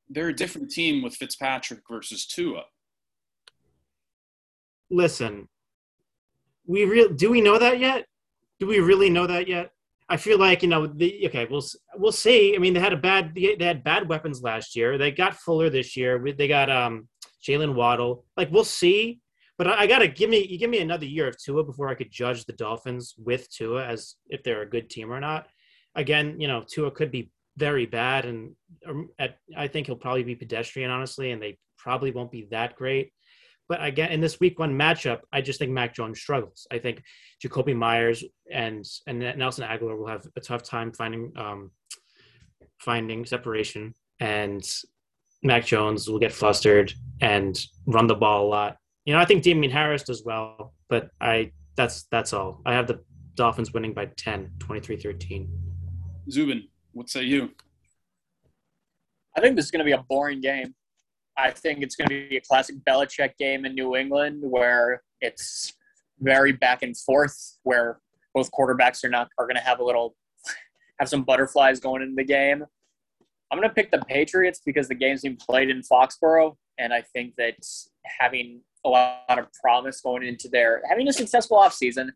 [0.08, 2.64] they're a different team with Fitzpatrick versus Tua.
[4.90, 5.48] Listen,
[6.66, 8.06] we real do we know that yet?
[8.60, 9.70] Do we really know that yet?
[10.08, 11.46] I feel like you know the okay.
[11.50, 11.64] We'll
[11.96, 12.54] we'll see.
[12.54, 14.98] I mean, they had a bad they had bad weapons last year.
[14.98, 16.22] They got Fuller this year.
[16.36, 17.08] They got um
[17.46, 18.24] Jaylen Waddle.
[18.36, 19.20] Like we'll see.
[19.58, 21.94] But I, I gotta give me you give me another year of Tua before I
[21.94, 25.46] could judge the Dolphins with Tua as if they're a good team or not.
[25.94, 28.54] Again, you know, Tua could be very bad, and
[28.86, 32.76] um, at, I think he'll probably be pedestrian, honestly, and they probably won't be that
[32.76, 33.12] great.
[33.68, 36.66] But again, in this week one matchup, I just think Mac Jones struggles.
[36.70, 37.02] I think
[37.42, 41.70] Jakobi Meyers and and Nelson Agholor will have a tough time finding um,
[42.78, 44.62] finding separation, and
[45.42, 48.76] Mac Jones will get flustered and run the ball a lot.
[49.04, 52.60] You know, I think Damien Harris does well, but I that's that's all.
[52.66, 53.00] I have the
[53.34, 55.48] Dolphins winning by 10, 23-13.
[56.30, 57.50] Zubin, what say you?
[59.36, 60.74] I think this is going to be a boring game.
[61.36, 65.72] I think it's going to be a classic Belichick game in New England where it's
[66.20, 68.00] very back and forth, where
[68.34, 70.14] both quarterbacks are not are going to have a little
[70.98, 72.64] have some butterflies going into the game.
[73.50, 77.02] I'm going to pick the Patriots because the game's being played in Foxborough, and I
[77.02, 77.56] think that
[78.20, 82.10] having a lot of promise going into their having a successful offseason,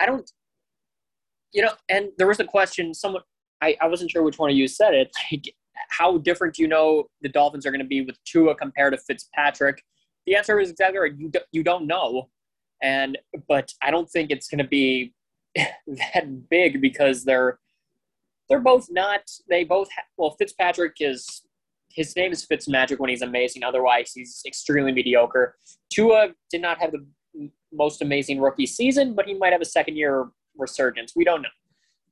[0.00, 0.30] I don't,
[1.52, 1.72] you know.
[1.88, 2.94] And there was a question.
[2.94, 3.22] Someone
[3.62, 5.10] I, I wasn't sure which one of you said it.
[5.32, 5.54] Like,
[5.92, 8.98] how different do you know the Dolphins are going to be with Tua compared to
[8.98, 9.82] Fitzpatrick?
[10.26, 11.12] The answer is exactly right.
[11.16, 12.28] You, do, you don't know.
[12.82, 15.12] And, but I don't think it's going to be
[15.54, 17.58] that big because they're,
[18.48, 21.42] they're both not, they both, ha- well, Fitzpatrick is,
[21.90, 23.62] his name is Fitzmagic when he's amazing.
[23.62, 25.56] Otherwise, he's extremely mediocre.
[25.90, 29.96] Tua did not have the most amazing rookie season, but he might have a second
[29.96, 31.12] year resurgence.
[31.14, 31.48] We don't know.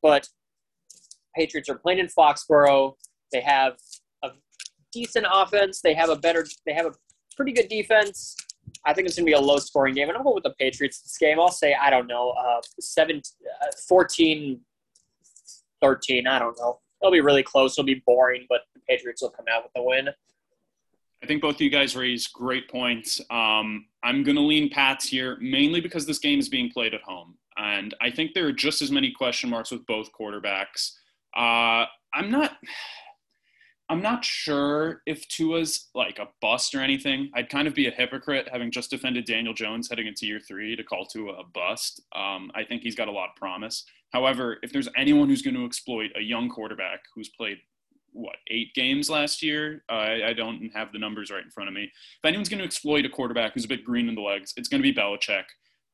[0.02, 0.28] But
[1.34, 2.94] Patriots are playing in Foxborough.
[3.32, 3.76] They have
[4.22, 4.30] a
[4.92, 5.80] decent offense.
[5.80, 6.46] They have a better.
[6.66, 6.92] They have a
[7.36, 8.36] pretty good defense.
[8.84, 10.54] I think it's going to be a low scoring game, and I'll go with the
[10.58, 11.38] Patriots this game.
[11.38, 13.20] I'll say I don't know, uh, 7,
[13.62, 14.60] uh, 14,
[15.82, 16.26] 13.
[16.26, 16.78] I don't know.
[17.02, 17.78] It'll be really close.
[17.78, 20.08] It'll be boring, but the Patriots will come out with the win.
[21.22, 23.20] I think both of you guys raised great points.
[23.30, 27.02] Um, I'm going to lean Pats here, mainly because this game is being played at
[27.02, 27.36] home.
[27.58, 30.92] And I think there are just as many question marks with both quarterbacks.
[31.36, 32.56] Uh, I'm not.
[33.90, 37.28] I'm not sure if Tua's like a bust or anything.
[37.34, 40.76] I'd kind of be a hypocrite having just defended Daniel Jones heading into year three
[40.76, 42.00] to call Tua a bust.
[42.14, 43.84] Um, I think he's got a lot of promise.
[44.12, 47.58] However, if there's anyone who's going to exploit a young quarterback who's played
[48.12, 51.68] what eight games last year, uh, I, I, don't have the numbers right in front
[51.68, 51.84] of me.
[51.84, 54.68] If anyone's going to exploit a quarterback who's a bit green in the legs, it's
[54.68, 55.44] going to be Belichick.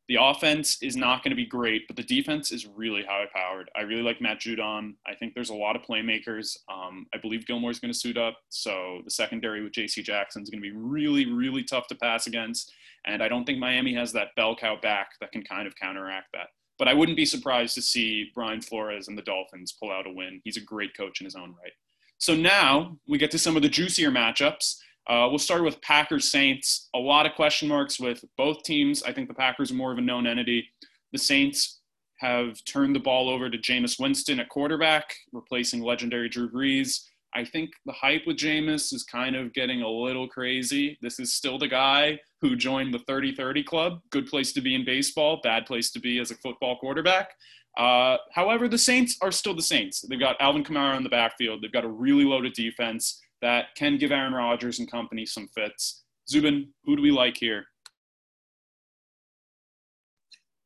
[0.08, 3.70] The offense is not going to be great, but the defense is really high powered.
[3.74, 4.94] I really like Matt Judon.
[5.04, 6.56] I think there's a lot of playmakers.
[6.68, 8.36] Um, I believe Gilmore's going to suit up.
[8.48, 10.02] So the secondary with J.C.
[10.02, 12.72] Jackson is going to be really, really tough to pass against.
[13.04, 16.28] And I don't think Miami has that bell cow back that can kind of counteract
[16.34, 16.48] that.
[16.78, 20.10] But I wouldn't be surprised to see Brian Flores and the Dolphins pull out a
[20.10, 20.40] win.
[20.44, 21.72] He's a great coach in his own right.
[22.18, 24.76] So now we get to some of the juicier matchups.
[25.08, 26.88] Uh, we'll start with Packers Saints.
[26.94, 29.02] A lot of question marks with both teams.
[29.04, 30.68] I think the Packers are more of a known entity.
[31.12, 31.80] The Saints
[32.18, 37.04] have turned the ball over to Jameis Winston at quarterback, replacing legendary Drew Brees.
[37.34, 40.98] I think the hype with Jameis is kind of getting a little crazy.
[41.02, 44.00] This is still the guy who joined the 30 30 club.
[44.10, 47.34] Good place to be in baseball, bad place to be as a football quarterback.
[47.76, 50.00] Uh, however, the Saints are still the Saints.
[50.00, 53.98] They've got Alvin Kamara in the backfield, they've got a really loaded defense that can
[53.98, 56.04] give Aaron Rodgers and company some fits.
[56.28, 57.66] Zubin, who do we like here?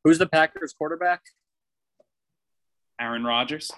[0.03, 1.21] Who's the Packers quarterback?
[2.99, 3.71] Aaron Rodgers.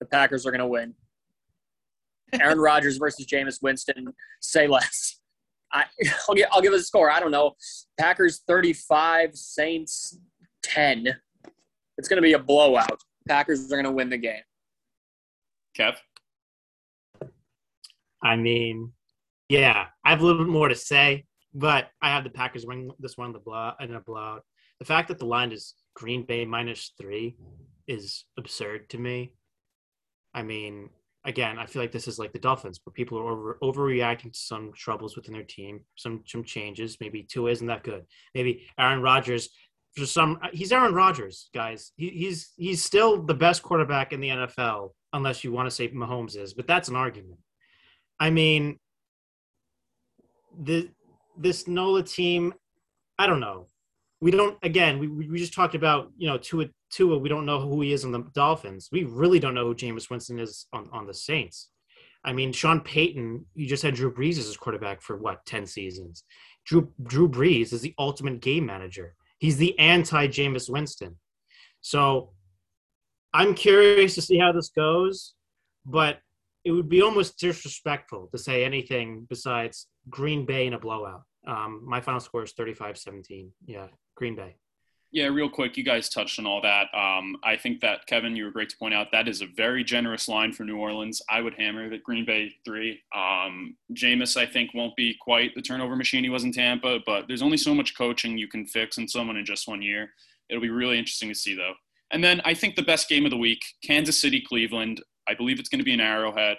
[0.00, 0.94] The Packers are going to win.
[2.32, 4.14] Aaron Rodgers versus Jameis Winston.
[4.40, 5.20] Say less.
[5.72, 5.84] I,
[6.28, 7.10] will give, I'll give a score.
[7.10, 7.54] I don't know.
[7.98, 10.18] Packers 35, Saints
[10.62, 11.08] 10.
[11.98, 13.00] It's going to be a blowout.
[13.28, 14.42] Packers are going to win the game.
[15.78, 15.96] Kev?
[18.22, 18.92] I mean,
[19.48, 22.90] yeah, I have a little bit more to say, but I have the Packers winning
[22.98, 24.44] this one in the a blowout.
[24.78, 27.36] The fact that the line is Green Bay minus three
[27.86, 29.32] is absurd to me.
[30.32, 30.90] I mean,
[31.24, 34.38] again, I feel like this is like the Dolphins, where people are over, overreacting to
[34.38, 36.96] some troubles within their team, some some changes.
[37.00, 38.04] Maybe Tua isn't that good.
[38.34, 39.50] Maybe Aaron Rodgers,
[39.96, 41.92] for some, he's Aaron Rodgers, guys.
[41.96, 45.88] He, he's he's still the best quarterback in the NFL, unless you want to say
[45.88, 47.38] Mahomes is, but that's an argument.
[48.20, 48.78] I mean,
[50.62, 50.90] the
[51.36, 52.54] this NOLA team,
[53.18, 53.66] I don't know.
[54.20, 54.58] We don't.
[54.62, 56.66] Again, we we just talked about you know Tua.
[56.90, 58.88] Tua, we don't know who he is on the Dolphins.
[58.92, 61.70] We really don't know who Jameis Winston is on, on the Saints.
[62.24, 65.66] I mean, Sean Payton, you just had Drew Brees as his quarterback for what, 10
[65.66, 66.24] seasons.
[66.66, 69.14] Drew, Drew Brees is the ultimate game manager.
[69.38, 71.16] He's the anti Jameis Winston.
[71.80, 72.32] So
[73.32, 75.34] I'm curious to see how this goes,
[75.86, 76.18] but
[76.64, 81.22] it would be almost disrespectful to say anything besides Green Bay in a blowout.
[81.46, 83.50] Um, my final score is 35 17.
[83.66, 84.56] Yeah, Green Bay.
[85.12, 86.86] Yeah, real quick, you guys touched on all that.
[86.94, 89.82] Um, I think that Kevin, you were great to point out that is a very
[89.82, 91.20] generous line for New Orleans.
[91.28, 93.00] I would hammer that Green Bay three.
[93.12, 97.26] Um, Jameis, I think, won't be quite the turnover machine he was in Tampa, but
[97.26, 100.10] there's only so much coaching you can fix in someone in just one year.
[100.48, 101.74] It'll be really interesting to see, though.
[102.12, 105.02] And then I think the best game of the week, Kansas City, Cleveland.
[105.28, 106.58] I believe it's going to be an Arrowhead.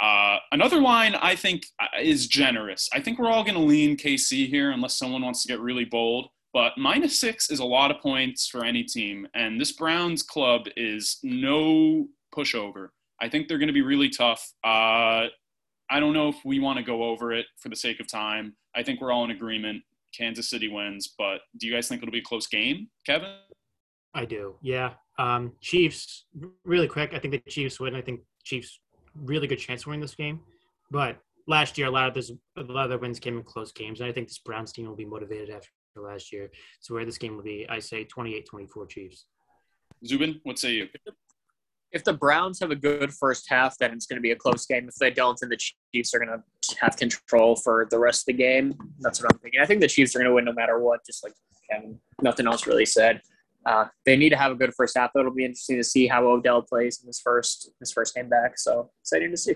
[0.00, 2.88] Uh, another line I think uh, is generous.
[2.92, 5.84] I think we're all going to lean KC here unless someone wants to get really
[5.84, 6.28] bold.
[6.52, 9.26] But minus six is a lot of points for any team.
[9.34, 12.88] And this Browns club is no pushover.
[13.20, 14.52] I think they're going to be really tough.
[14.64, 15.26] Uh,
[15.90, 18.54] I don't know if we want to go over it for the sake of time.
[18.74, 19.82] I think we're all in agreement.
[20.16, 21.14] Kansas City wins.
[21.18, 23.34] But do you guys think it'll be a close game, Kevin?
[24.14, 24.56] I do.
[24.62, 24.94] Yeah.
[25.18, 26.26] Um, Chiefs,
[26.64, 27.12] really quick.
[27.14, 27.94] I think the Chiefs win.
[27.94, 28.80] I think Chiefs
[29.14, 30.40] really good chance of winning this game.
[30.90, 33.72] But last year, a lot of this, a lot of their wins came in close
[33.72, 36.50] games, and I think this Browns team will be motivated after last year.
[36.80, 39.26] So where this game will be, I say 28-24 Chiefs.
[40.06, 40.88] Zubin, what say you?
[41.92, 44.66] If the Browns have a good first half, then it's going to be a close
[44.66, 44.88] game.
[44.88, 45.58] If they don't, then the
[45.94, 48.74] Chiefs are going to have control for the rest of the game.
[48.98, 49.60] That's what I'm thinking.
[49.60, 51.32] I think the Chiefs are going to win no matter what, just like
[51.70, 52.00] Kevin.
[52.20, 53.20] Nothing else really said.
[53.66, 55.10] Uh, they need to have a good first half.
[55.18, 58.58] It'll be interesting to see how Odell plays in his first his first game back.
[58.58, 59.54] So exciting to see.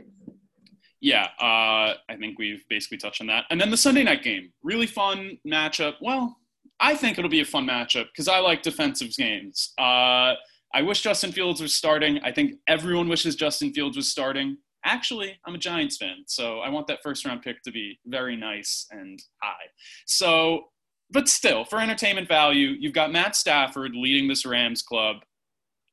[1.01, 3.45] Yeah, uh, I think we've basically touched on that.
[3.51, 5.95] And then the Sunday night game, really fun matchup.
[6.01, 6.37] Well,
[6.81, 9.73] I think it'll be a fun matchup because I like defensive games.
[9.79, 10.35] Uh,
[10.75, 12.21] I wish Justin Fields was starting.
[12.23, 14.59] I think everyone wishes Justin Fields was starting.
[14.85, 18.37] Actually, I'm a Giants fan, so I want that first round pick to be very
[18.37, 19.67] nice and high.
[20.07, 20.67] So,
[21.11, 25.17] but still, for entertainment value, you've got Matt Stafford leading this Rams club.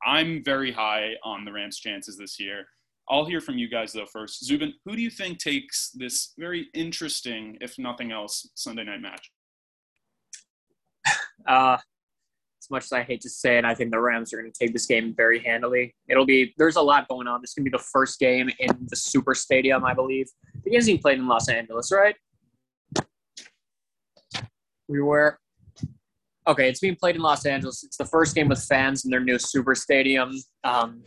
[0.06, 2.66] I'm very high on the Rams' chances this year.
[3.10, 4.44] I'll hear from you guys though first.
[4.44, 9.32] Zubin, who do you think takes this very interesting, if nothing else, Sunday night match?
[11.48, 11.78] Uh,
[12.66, 14.58] as much as I hate to say it, I think the Rams are going to
[14.58, 15.94] take this game very handily.
[16.08, 17.42] It'll be there's a lot going on.
[17.42, 20.28] This can be the first game in the Super Stadium, I believe.
[20.64, 22.16] The game's being played in Los Angeles, right?
[24.88, 25.40] We were
[26.48, 26.70] okay.
[26.70, 27.84] It's being played in Los Angeles.
[27.84, 30.32] It's the first game with fans in their new Super Stadium.
[30.64, 31.04] Um,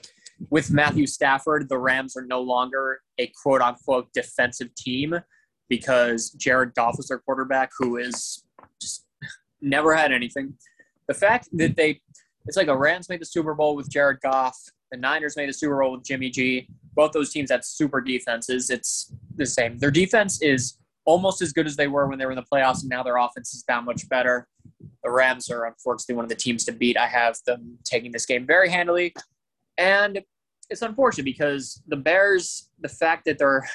[0.50, 5.14] with Matthew Stafford, the Rams are no longer a quote unquote defensive team
[5.68, 8.44] because Jared Goff is their quarterback, who is
[8.80, 9.04] just
[9.60, 10.54] never had anything.
[11.08, 12.00] The fact that they,
[12.46, 14.56] it's like the Rams made the Super Bowl with Jared Goff,
[14.90, 16.68] the Niners made the Super Bowl with Jimmy G.
[16.94, 18.70] Both those teams had super defenses.
[18.70, 19.78] It's the same.
[19.78, 20.78] Their defense is
[21.08, 23.16] almost as good as they were when they were in the playoffs, and now their
[23.16, 24.46] offense is that much better.
[25.02, 26.98] The Rams are unfortunately one of the teams to beat.
[26.98, 29.14] I have them taking this game very handily.
[29.78, 30.20] And
[30.68, 33.66] it's unfortunate because the Bears, the fact that they're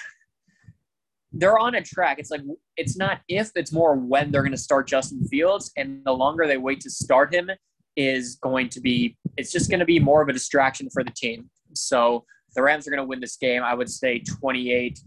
[1.35, 2.19] they're on a track.
[2.19, 2.41] It's like
[2.77, 6.45] it's not if, it's more when they're going to start Justin Fields, and the longer
[6.45, 7.49] they wait to start him
[7.95, 9.17] is going to be.
[9.37, 11.49] It's just going to be more of a distraction for the team.
[11.73, 13.63] So the Rams are going to win this game.
[13.63, 14.99] I would say 28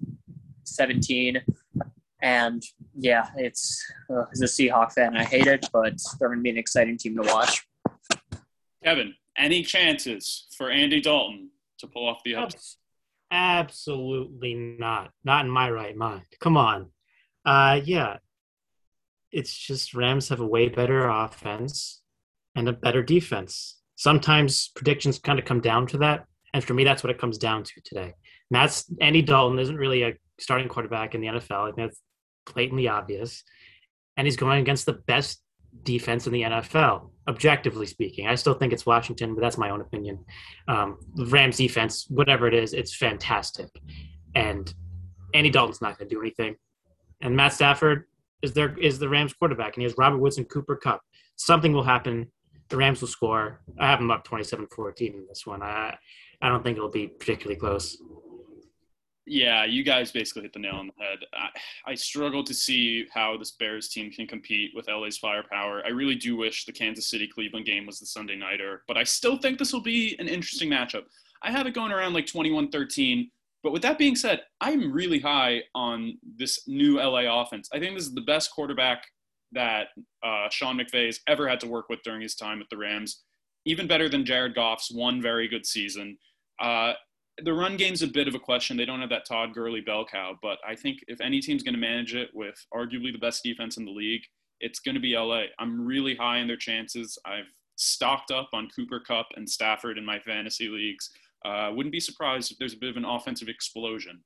[0.64, 1.40] 17.
[2.26, 2.60] And
[2.98, 6.50] yeah, it's uh, as a Seahawk fan, I hate it, but they're going to be
[6.50, 7.64] an exciting team to watch.
[8.82, 12.60] Kevin, any chances for Andy Dalton to pull off the upset?
[13.30, 15.12] Absolutely not.
[15.22, 16.22] Not in my right mind.
[16.40, 16.90] Come on.
[17.44, 18.16] Uh, yeah.
[19.30, 22.02] It's just Rams have a way better offense
[22.56, 23.78] and a better defense.
[23.94, 26.24] Sometimes predictions kind of come down to that.
[26.52, 28.14] And for me, that's what it comes down to today.
[28.50, 31.62] And that's Andy Dalton isn't really a starting quarterback in the NFL.
[31.62, 32.00] I think that's
[32.52, 33.42] blatantly obvious.
[34.16, 35.42] And he's going against the best
[35.82, 37.10] defense in the NFL.
[37.28, 38.28] objectively speaking.
[38.28, 40.24] I still think it's Washington, but that's my own opinion.
[40.68, 43.68] Um, Rams defense, whatever it is, it's fantastic.
[44.34, 44.72] And
[45.34, 46.54] Andy Dalton's not going to do anything.
[47.20, 48.04] And Matt Stafford
[48.42, 51.00] is there is the Rams quarterback, and he has Robert Woods and Cooper Kupp.
[51.36, 52.30] Something will happen.
[52.68, 53.60] The Rams will score.
[53.78, 55.62] I have them up 27-14 in this one.
[55.62, 55.96] I
[56.42, 57.96] I don't think it'll be particularly close.
[59.26, 61.18] Yeah, you guys basically hit the nail on the head.
[61.34, 65.82] I, I, struggle to see how this Bears team can compete with LA's firepower.
[65.84, 69.02] I really do wish the Kansas City Cleveland game was the Sunday nighter, but I
[69.02, 71.06] still think this will be an interesting matchup.
[71.42, 73.30] I have it going around like 21 13.
[73.62, 77.68] But with that being said, I'm really high on this new LA offense.
[77.72, 79.02] I think this is the best quarterback
[79.50, 79.88] that
[80.22, 83.24] uh, Sean has ever had to work with during his time with the Rams.
[83.64, 86.16] Even better than Jared Goff's one very good season.
[86.60, 86.92] Uh,
[87.42, 88.76] the run game's a bit of a question.
[88.76, 91.74] They don't have that Todd Gurley bell cow, but I think if any team's going
[91.74, 94.22] to manage it with arguably the best defense in the league,
[94.60, 95.44] it's going to be LA.
[95.58, 97.18] I'm really high in their chances.
[97.26, 101.10] I've stocked up on Cooper Kupp and Stafford in my fantasy leagues.
[101.44, 104.22] Uh, wouldn't be surprised if there's a bit of an offensive explosion.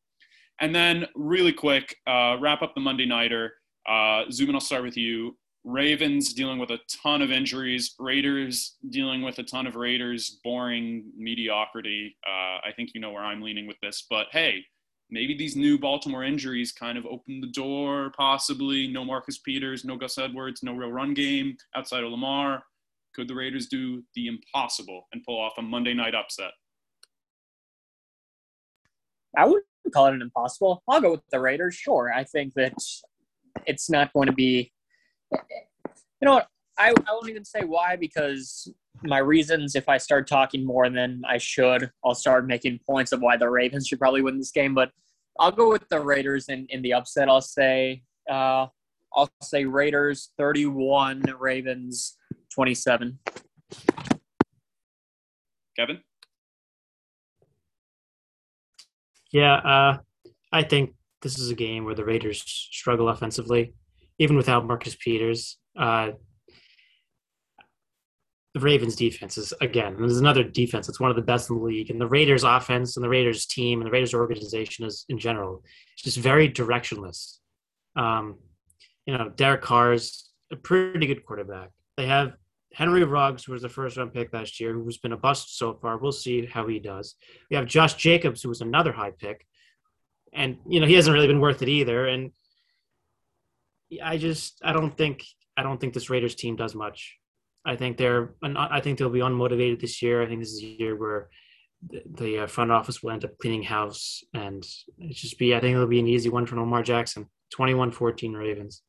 [0.60, 3.54] And then, really quick, uh, wrap up the Monday Nighter.
[3.88, 5.36] Uh, Zubin, I'll start with you.
[5.64, 7.94] Ravens dealing with a ton of injuries.
[7.98, 10.40] Raiders dealing with a ton of Raiders.
[10.42, 12.16] Boring mediocrity.
[12.26, 14.06] Uh, I think you know where I'm leaning with this.
[14.08, 14.64] But hey,
[15.10, 18.88] maybe these new Baltimore injuries kind of open the door, possibly.
[18.88, 22.62] No Marcus Peters, no Gus Edwards, no real run game outside of Lamar.
[23.14, 26.52] Could the Raiders do the impossible and pull off a Monday night upset?
[29.36, 30.82] I wouldn't call it an impossible.
[30.88, 31.74] I'll go with the Raiders.
[31.74, 32.12] Sure.
[32.14, 32.74] I think that
[33.66, 34.72] it's not going to be
[35.32, 35.38] you
[36.22, 36.48] know what?
[36.78, 38.72] I, I won't even say why because
[39.02, 43.20] my reasons, if I start talking more than I should, I'll start making points of
[43.20, 44.74] why the Ravens should probably win this game.
[44.74, 44.90] But
[45.38, 47.28] I'll go with the Raiders in, in the upset.
[47.28, 48.66] I'll say uh,
[49.14, 52.16] I'll say Raiders 31, Ravens
[52.54, 53.18] 27.
[55.76, 56.00] Kevin?
[59.32, 59.98] Yeah, uh,
[60.52, 63.74] I think this is a game where the Raiders struggle offensively
[64.20, 65.58] even without Marcus Peters.
[65.76, 66.10] Uh,
[68.54, 71.62] the Ravens defense is again, there's another defense that's one of the best in the
[71.62, 75.18] league, and the Raiders offense and the Raiders team and the Raiders organization is in
[75.18, 75.64] general
[75.96, 77.38] just very directionless.
[77.96, 78.38] Um,
[79.06, 81.70] you know, Derek Carr's a pretty good quarterback.
[81.96, 82.34] They have
[82.74, 85.74] Henry Ruggs, who was the first round pick last year, who's been a bust so
[85.74, 85.96] far.
[85.96, 87.14] We'll see how he does.
[87.50, 89.46] We have Josh Jacobs, who was another high pick,
[90.32, 92.06] and you know he hasn't really been worth it either.
[92.06, 92.32] And
[94.02, 95.24] I just I don't think
[95.56, 97.16] I don't think this Raiders team does much.
[97.64, 100.22] I think they're I think they'll be unmotivated this year.
[100.22, 101.28] I think this is a year where
[101.88, 104.64] the, uh, front office will end up cleaning house, and
[104.98, 107.28] it just be I think it'll be an easy one for Lamar Jackson.
[107.56, 108.82] 21-14 Ravens.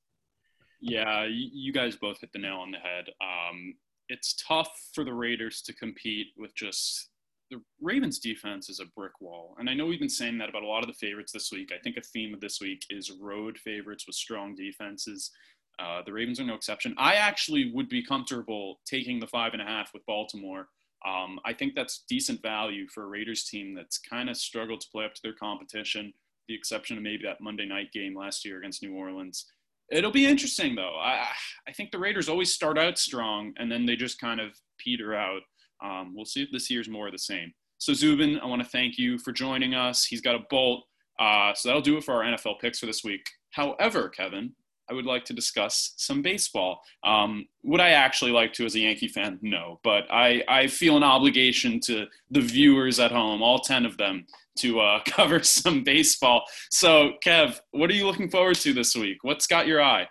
[0.81, 3.05] Yeah, you guys both hit the nail on the head.
[3.21, 3.75] Um,
[4.09, 7.10] it's tough for the Raiders to compete with just
[7.51, 9.55] the Ravens defense is a brick wall.
[9.59, 11.71] And I know we've been saying that about a lot of the favorites this week.
[11.75, 15.31] I think a theme of this week is road favorites with strong defenses.
[15.77, 16.95] Uh, the Ravens are no exception.
[16.97, 20.69] I actually would be comfortable taking the five and a half with Baltimore.
[21.05, 24.87] Um, I think that's decent value for a Raiders team that's kind of struggled to
[24.91, 26.13] play up to their competition,
[26.47, 29.45] the exception of maybe that Monday night game last year against New Orleans.
[29.91, 30.95] It'll be interesting, though.
[31.01, 31.27] I,
[31.67, 35.13] I think the Raiders always start out strong and then they just kind of peter
[35.13, 35.41] out.
[35.83, 37.53] Um, we'll see if this year's more of the same.
[37.77, 40.05] So Zubin, I want to thank you for joining us.
[40.05, 40.83] He's got a bolt.
[41.19, 43.27] Uh, so that'll do it for our NFL picks for this week.
[43.51, 44.53] However, Kevin,
[44.89, 46.81] I would like to discuss some baseball.
[47.03, 49.39] Um, would I actually like to as a Yankee fan?
[49.41, 53.97] No, but I, I feel an obligation to the viewers at home, all 10 of
[53.97, 54.25] them,
[54.59, 56.43] to uh, cover some baseball.
[56.71, 59.17] So, Kev, what are you looking forward to this week?
[59.23, 60.07] What's got your eye?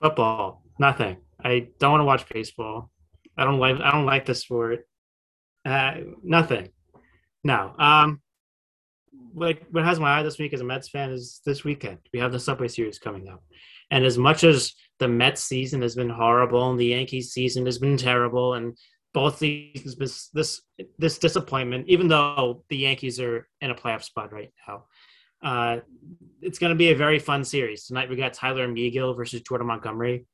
[0.00, 0.62] Football.
[0.78, 1.16] Nothing.
[1.42, 2.91] I don't want to watch baseball.
[3.36, 3.80] I don't like.
[3.80, 4.86] I don't like the sport.
[5.64, 6.68] Uh, nothing.
[7.44, 7.74] No.
[7.78, 8.20] Um,
[9.34, 11.98] like what has my eye this week as a Mets fan is this weekend.
[12.12, 13.42] We have the Subway Series coming up,
[13.90, 17.78] and as much as the Mets season has been horrible and the Yankees season has
[17.78, 18.76] been terrible, and
[19.14, 20.60] both these this this
[20.98, 24.84] this disappointment, even though the Yankees are in a playoff spot right now,
[25.42, 25.80] uh,
[26.40, 28.10] it's going to be a very fun series tonight.
[28.10, 30.26] We got Tylor Megill versus Jordan Montgomery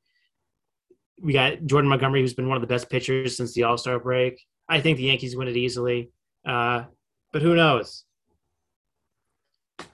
[1.21, 3.99] we got Jordan Montgomery, who's been one of the best pitchers since the All Star
[3.99, 4.41] break.
[4.69, 6.11] I think the Yankees win it easily,
[6.47, 6.85] uh,
[7.33, 8.05] but who knows?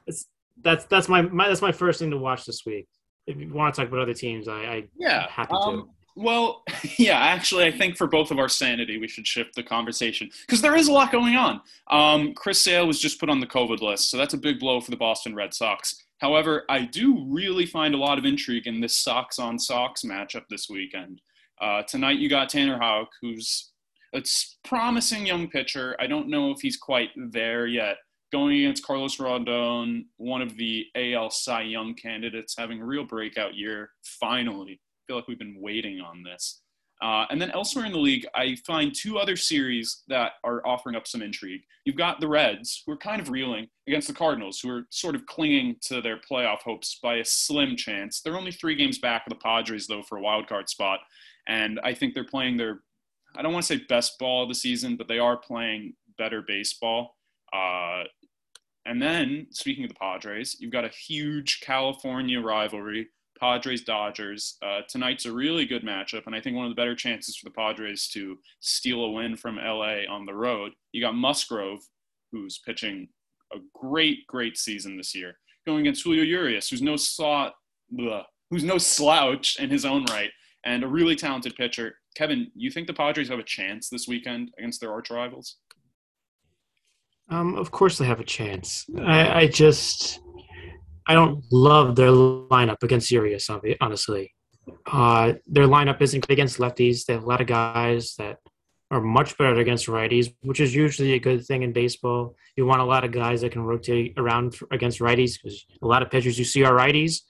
[0.06, 0.26] It's
[0.62, 2.88] that's that's my, my that's my first thing to watch this week.
[3.26, 5.88] If you want to talk about other teams, I, I yeah happy um, to.
[6.16, 6.62] Well,
[6.98, 10.60] yeah, actually, I think for both of our sanity, we should shift the conversation because
[10.60, 11.60] there is a lot going on.
[11.90, 14.80] Um, Chris Sale was just put on the COVID list, so that's a big blow
[14.80, 16.03] for the Boston Red Sox.
[16.20, 20.44] However, I do really find a lot of intrigue in this Sox on Sox matchup
[20.48, 21.20] this weekend.
[21.60, 23.72] Uh, tonight you got Tanner Houck, who's
[24.14, 24.22] a
[24.64, 25.96] promising young pitcher.
[25.98, 27.96] I don't know if he's quite there yet.
[28.32, 33.54] Going against Carlos Rodon, one of the AL Cy Young candidates, having a real breakout
[33.54, 33.90] year.
[34.20, 36.62] Finally, I feel like we've been waiting on this.
[37.02, 40.96] Uh, and then elsewhere in the league, I find two other series that are offering
[40.96, 41.62] up some intrigue.
[41.84, 45.14] You've got the Reds, who are kind of reeling against the Cardinals, who are sort
[45.14, 48.20] of clinging to their playoff hopes by a slim chance.
[48.20, 51.00] They're only three games back of the Padres, though, for a wild card spot.
[51.46, 52.80] And I think they're playing their,
[53.36, 56.42] I don't want to say best ball of the season, but they are playing better
[56.46, 57.16] baseball.
[57.52, 58.04] Uh,
[58.86, 63.08] and then, speaking of the Padres, you've got a huge California rivalry
[63.38, 64.56] Padres Dodgers.
[64.62, 67.44] Uh, tonight's a really good matchup, and I think one of the better chances for
[67.48, 70.72] the Padres to steal a win from LA on the road.
[70.92, 71.80] You got Musgrove,
[72.32, 73.08] who's pitching
[73.52, 75.34] a great, great season this year,
[75.66, 77.54] going against Julio Urias, who's no slot,
[77.92, 80.30] bleh, who's no slouch in his own right,
[80.64, 81.96] and a really talented pitcher.
[82.14, 85.56] Kevin, you think the Padres have a chance this weekend against their arch rivals?
[87.30, 88.84] Um, of course they have a chance.
[88.98, 90.20] I, I just
[91.06, 93.50] I don't love their lineup against Urias,
[93.80, 94.34] honestly.
[94.86, 97.04] Uh, their lineup isn't good against lefties.
[97.04, 98.38] They have a lot of guys that
[98.90, 102.36] are much better against righties, which is usually a good thing in baseball.
[102.56, 106.02] You want a lot of guys that can rotate around against righties because a lot
[106.02, 107.22] of pitchers you see are righties.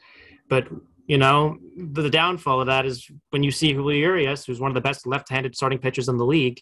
[0.49, 0.69] But,
[1.07, 4.75] you know, the downfall of that is when you see Julio Urias, who's one of
[4.75, 6.61] the best left handed starting pitchers in the league,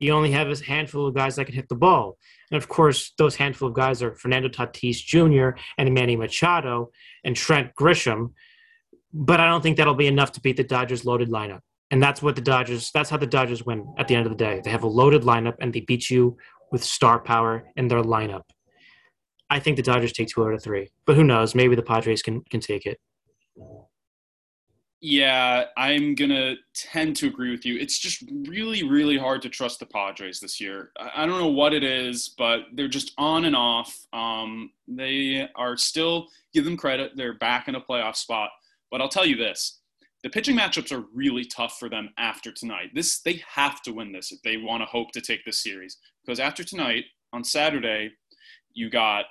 [0.00, 2.16] you only have a handful of guys that can hit the ball.
[2.50, 5.58] And of course, those handful of guys are Fernando Tatis Jr.
[5.78, 6.90] and Manny Machado
[7.24, 8.32] and Trent Grisham.
[9.12, 11.60] But I don't think that'll be enough to beat the Dodgers' loaded lineup.
[11.90, 14.36] And that's what the Dodgers, that's how the Dodgers win at the end of the
[14.36, 14.60] day.
[14.62, 16.36] They have a loaded lineup and they beat you
[16.72, 18.42] with star power in their lineup.
[19.48, 20.90] I think the Dodgers take two out of three.
[21.04, 21.54] But who knows?
[21.54, 22.98] Maybe the Padres can, can take it.
[25.02, 27.76] Yeah, I'm gonna tend to agree with you.
[27.78, 30.90] It's just really, really hard to trust the Padres this year.
[30.98, 33.94] I don't know what it is, but they're just on and off.
[34.14, 38.50] Um, they are still give them credit; they're back in a playoff spot.
[38.90, 39.80] But I'll tell you this:
[40.22, 42.90] the pitching matchups are really tough for them after tonight.
[42.94, 45.98] This they have to win this if they want to hope to take this series.
[46.24, 48.12] Because after tonight on Saturday,
[48.72, 49.26] you got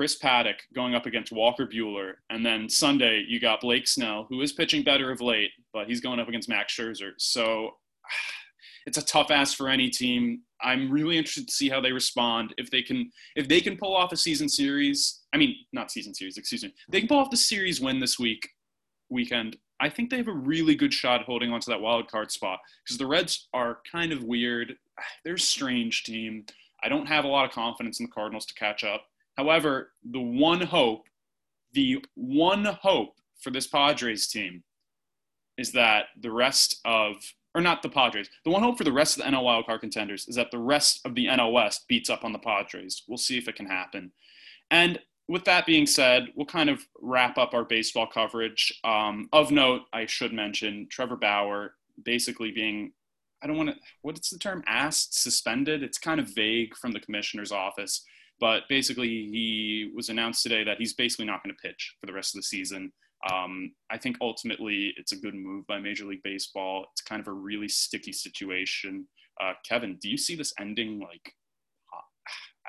[0.00, 2.14] Chris Paddack going up against Walker Buehler.
[2.30, 6.00] And then Sunday, you got Blake Snell, who is pitching better of late, but he's
[6.00, 7.10] going up against Max Scherzer.
[7.18, 7.72] So
[8.86, 10.40] it's a tough ask for any team.
[10.62, 12.54] I'm really interested to see how they respond.
[12.56, 16.14] If they can, if they can pull off a season series, I mean, not season
[16.14, 16.72] series, excuse me.
[16.88, 18.48] They can pull off the series win this week,
[19.10, 19.58] weekend.
[19.80, 22.96] I think they have a really good shot holding onto that wild card spot because
[22.96, 24.76] the Reds are kind of weird.
[25.26, 26.46] They're a strange team.
[26.82, 29.04] I don't have a lot of confidence in the Cardinals to catch up.
[29.36, 31.06] However, the one hope,
[31.72, 34.62] the one hope for this Padres team
[35.56, 37.16] is that the rest of,
[37.54, 40.26] or not the Padres, the one hope for the rest of the NL wildcard contenders
[40.28, 43.02] is that the rest of the NL West beats up on the Padres.
[43.08, 44.12] We'll see if it can happen.
[44.70, 48.72] And with that being said, we'll kind of wrap up our baseball coverage.
[48.82, 51.74] Um, of note, I should mention Trevor Bauer
[52.04, 52.92] basically being,
[53.42, 55.82] I don't want to, what's the term, asked, suspended?
[55.82, 58.04] It's kind of vague from the commissioner's office.
[58.40, 62.12] But basically, he was announced today that he's basically not going to pitch for the
[62.12, 62.92] rest of the season.
[63.30, 66.86] Um, I think ultimately it's a good move by Major League Baseball.
[66.92, 69.06] It's kind of a really sticky situation.
[69.40, 71.34] Uh, Kevin, do you see this ending like?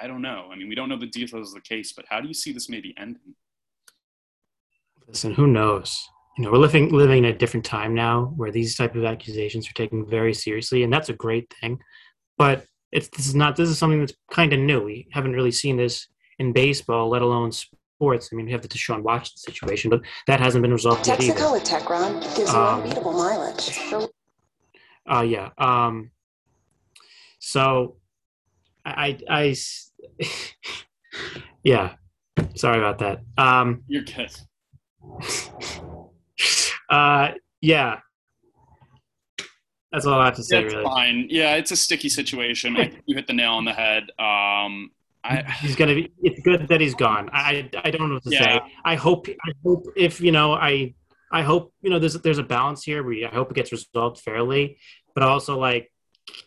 [0.01, 0.49] I don't know.
[0.51, 2.51] I mean, we don't know the details of the case, but how do you see
[2.51, 3.35] this maybe ending?
[5.07, 6.07] Listen, who knows?
[6.37, 9.67] You know, we're living living in a different time now where these type of accusations
[9.69, 11.79] are taken very seriously, and that's a great thing.
[12.37, 14.83] But it's this is not this is something that's kind of new.
[14.83, 16.07] We haven't really seen this
[16.39, 18.29] in baseball, let alone sports.
[18.31, 21.33] I mean, we have the Deshaun Watson situation, but that hasn't been resolved yet either.
[21.33, 23.79] Texaco with Techron gives you um, unbeatable mileage.
[25.09, 25.49] Uh, yeah.
[25.57, 26.11] Um,
[27.39, 27.97] so,
[28.85, 29.55] I, I,
[30.19, 30.25] I
[31.63, 31.93] yeah.
[32.55, 33.21] Sorry about that.
[33.37, 34.31] Um, You're good.
[36.89, 37.29] uh,
[37.61, 37.99] yeah.
[39.91, 40.63] That's all I have to say.
[40.63, 40.85] That's really.
[40.85, 41.27] fine.
[41.29, 42.75] Yeah, it's a sticky situation.
[42.77, 44.03] I think you hit the nail on the head.
[44.17, 44.91] Um,
[45.23, 46.11] I, he's gonna be.
[46.21, 47.29] It's good that he's gone.
[47.33, 48.43] I I don't know what to yeah.
[48.43, 48.73] say.
[48.85, 49.27] I hope.
[49.27, 50.53] I hope if you know.
[50.53, 50.93] I
[51.31, 51.99] I hope you know.
[51.99, 53.03] There's there's a balance here.
[53.03, 54.77] Where I hope it gets resolved fairly,
[55.13, 55.91] but also like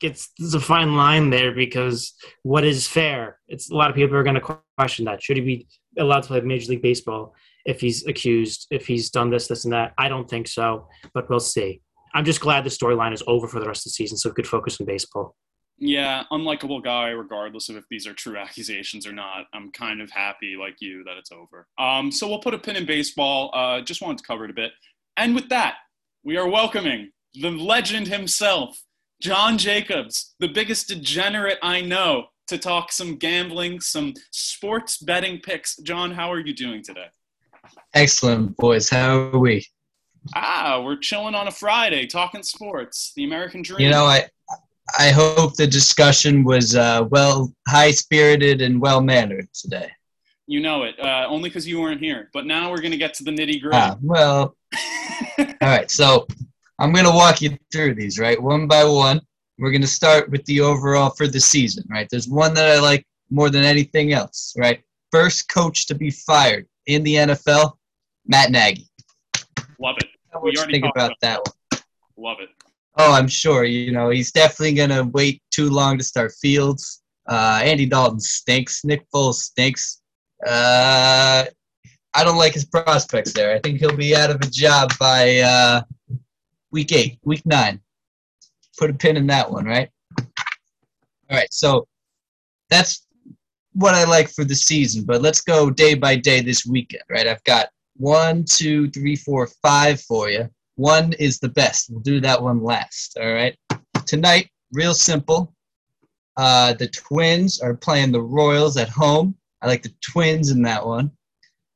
[0.02, 3.38] it's there's a fine line there because what is fair?
[3.48, 5.22] It's a lot of people are going to question that.
[5.22, 5.66] Should he be
[5.98, 7.34] allowed to play Major League Baseball
[7.64, 8.66] if he's accused?
[8.70, 9.92] If he's done this, this, and that?
[9.98, 11.80] I don't think so, but we'll see.
[12.14, 14.34] I'm just glad the storyline is over for the rest of the season, so we
[14.34, 15.34] could focus on baseball.
[15.78, 19.46] Yeah, unlikable guy, regardless of if these are true accusations or not.
[19.52, 21.66] I'm kind of happy, like you, that it's over.
[21.78, 23.50] Um, so we'll put a pin in baseball.
[23.52, 24.70] Uh, just wanted to cover it a bit.
[25.16, 25.74] And with that,
[26.22, 28.80] we are welcoming the legend himself,
[29.20, 35.76] John Jacobs, the biggest degenerate I know, to talk some gambling, some sports betting picks.
[35.78, 37.06] John, how are you doing today?
[37.94, 38.88] Excellent, boys.
[38.88, 39.66] How are we?
[40.34, 43.80] Ah, we're chilling on a Friday, talking sports, the American dream.
[43.80, 44.28] You know, I
[44.98, 49.90] I hope the discussion was uh, well, high spirited and well mannered today.
[50.46, 52.30] You know it, uh, only because you weren't here.
[52.32, 53.76] But now we're gonna get to the nitty gritty.
[53.76, 54.56] Ah, well,
[55.38, 55.90] all right.
[55.90, 56.26] So
[56.78, 59.20] I'm gonna walk you through these right one by one.
[59.58, 61.84] We're gonna start with the overall for the season.
[61.88, 62.08] Right.
[62.10, 64.54] There's one that I like more than anything else.
[64.58, 64.82] Right.
[65.10, 67.74] First coach to be fired in the NFL,
[68.26, 68.88] Matt Nagy.
[69.78, 70.08] Love it.
[70.40, 71.80] What do you think about, about that one?
[72.16, 72.50] Love it.
[72.96, 73.64] Oh, I'm sure.
[73.64, 77.02] You know, he's definitely going to wait too long to start Fields.
[77.26, 78.84] Uh, Andy Dalton stinks.
[78.84, 80.02] Nick Foles stinks.
[80.46, 81.44] Uh,
[82.14, 83.54] I don't like his prospects there.
[83.54, 85.82] I think he'll be out of a job by uh,
[86.70, 87.80] week eight, week nine.
[88.78, 89.88] Put a pin in that one, right?
[90.18, 91.88] All right, so
[92.70, 93.06] that's
[93.72, 95.04] what I like for the season.
[95.04, 97.26] But let's go day by day this weekend, right?
[97.26, 100.48] I've got one, two, three, four, five for you.
[100.76, 101.90] One is the best.
[101.90, 103.16] We'll do that one last.
[103.20, 103.56] All right.
[104.06, 105.54] Tonight, real simple.
[106.36, 109.36] Uh, the Twins are playing the Royals at home.
[109.62, 111.10] I like the Twins in that one.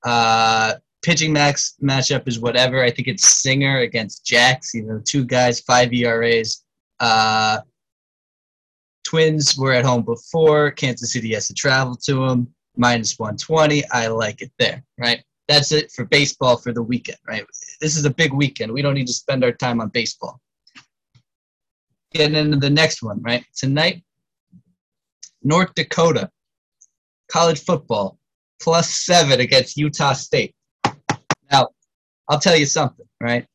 [0.05, 2.83] Uh, pitching max matchup is whatever.
[2.83, 4.75] I think it's Singer against Jax.
[4.75, 6.65] You know, two guys, five ERAs.
[6.99, 7.61] Uh,
[9.05, 10.71] Twins were at home before.
[10.73, 12.49] Kansas City has to travel to them.
[12.77, 13.83] Minus 120.
[13.91, 15.23] I like it there, right?
[15.49, 17.45] That's it for baseball for the weekend, right?
[17.81, 18.71] This is a big weekend.
[18.71, 20.41] We don't need to spend our time on baseball.
[22.13, 23.45] Getting into the next one, right?
[23.57, 24.03] Tonight,
[25.43, 26.31] North Dakota,
[27.31, 28.19] college football,
[28.61, 30.55] plus seven against Utah State.
[31.51, 31.69] Now,
[32.29, 33.47] I'll tell you something, right?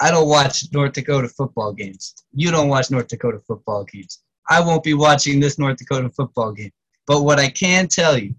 [0.00, 2.14] I don't watch North Dakota football games.
[2.32, 4.22] You don't watch North Dakota football games.
[4.48, 6.72] I won't be watching this North Dakota football game.
[7.06, 8.34] But what I can tell you,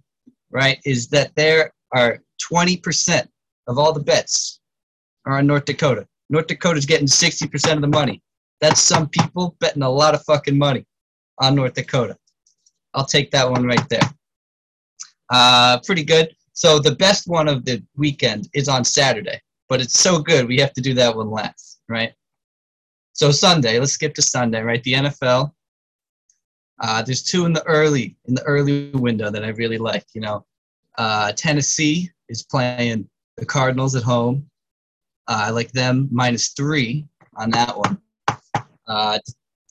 [0.49, 2.19] right, is that there are
[2.51, 3.27] 20%
[3.67, 4.59] of all the bets
[5.25, 6.07] are on North Dakota.
[6.29, 8.21] North Dakota's getting 60% of the money.
[8.61, 10.85] That's some people betting a lot of fucking money
[11.39, 12.15] on North Dakota.
[12.93, 14.09] I'll take that one right there.
[15.31, 16.35] Uh, pretty good.
[16.53, 20.57] So the best one of the weekend is on Saturday, but it's so good we
[20.57, 22.13] have to do that one last, right?
[23.13, 24.83] So Sunday, let's skip to Sunday, right?
[24.83, 25.51] The NFL.
[26.81, 30.05] Uh, there's two in the early in the early window that I really like.
[30.13, 30.45] You know,
[30.97, 33.07] uh, Tennessee is playing
[33.37, 34.49] the Cardinals at home.
[35.27, 37.05] Uh, I like them minus three
[37.35, 38.01] on that one.
[38.87, 39.19] Uh,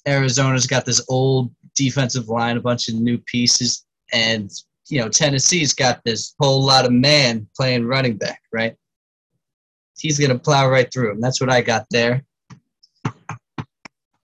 [0.07, 4.51] Arizona's got this old defensive line, a bunch of new pieces, and
[4.89, 8.77] you know Tennessee's got this whole lot of man playing running back, right?
[9.99, 11.21] He's gonna plow right through him.
[11.21, 12.25] That's what I got there.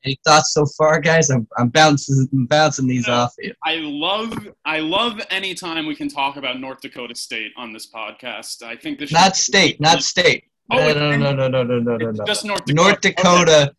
[0.07, 1.31] Any thoughts so far, guys?
[1.31, 3.53] I'm, I'm bouncing I'm bouncing these off you.
[3.65, 7.91] I love I love any time we can talk about North Dakota State on this
[7.91, 8.63] podcast.
[8.63, 10.45] I think this not state, not state.
[10.71, 12.25] Oh, no, no, no, no, no, no, no, no, no.
[12.25, 12.75] Just North Dakota.
[12.75, 13.75] North Dakota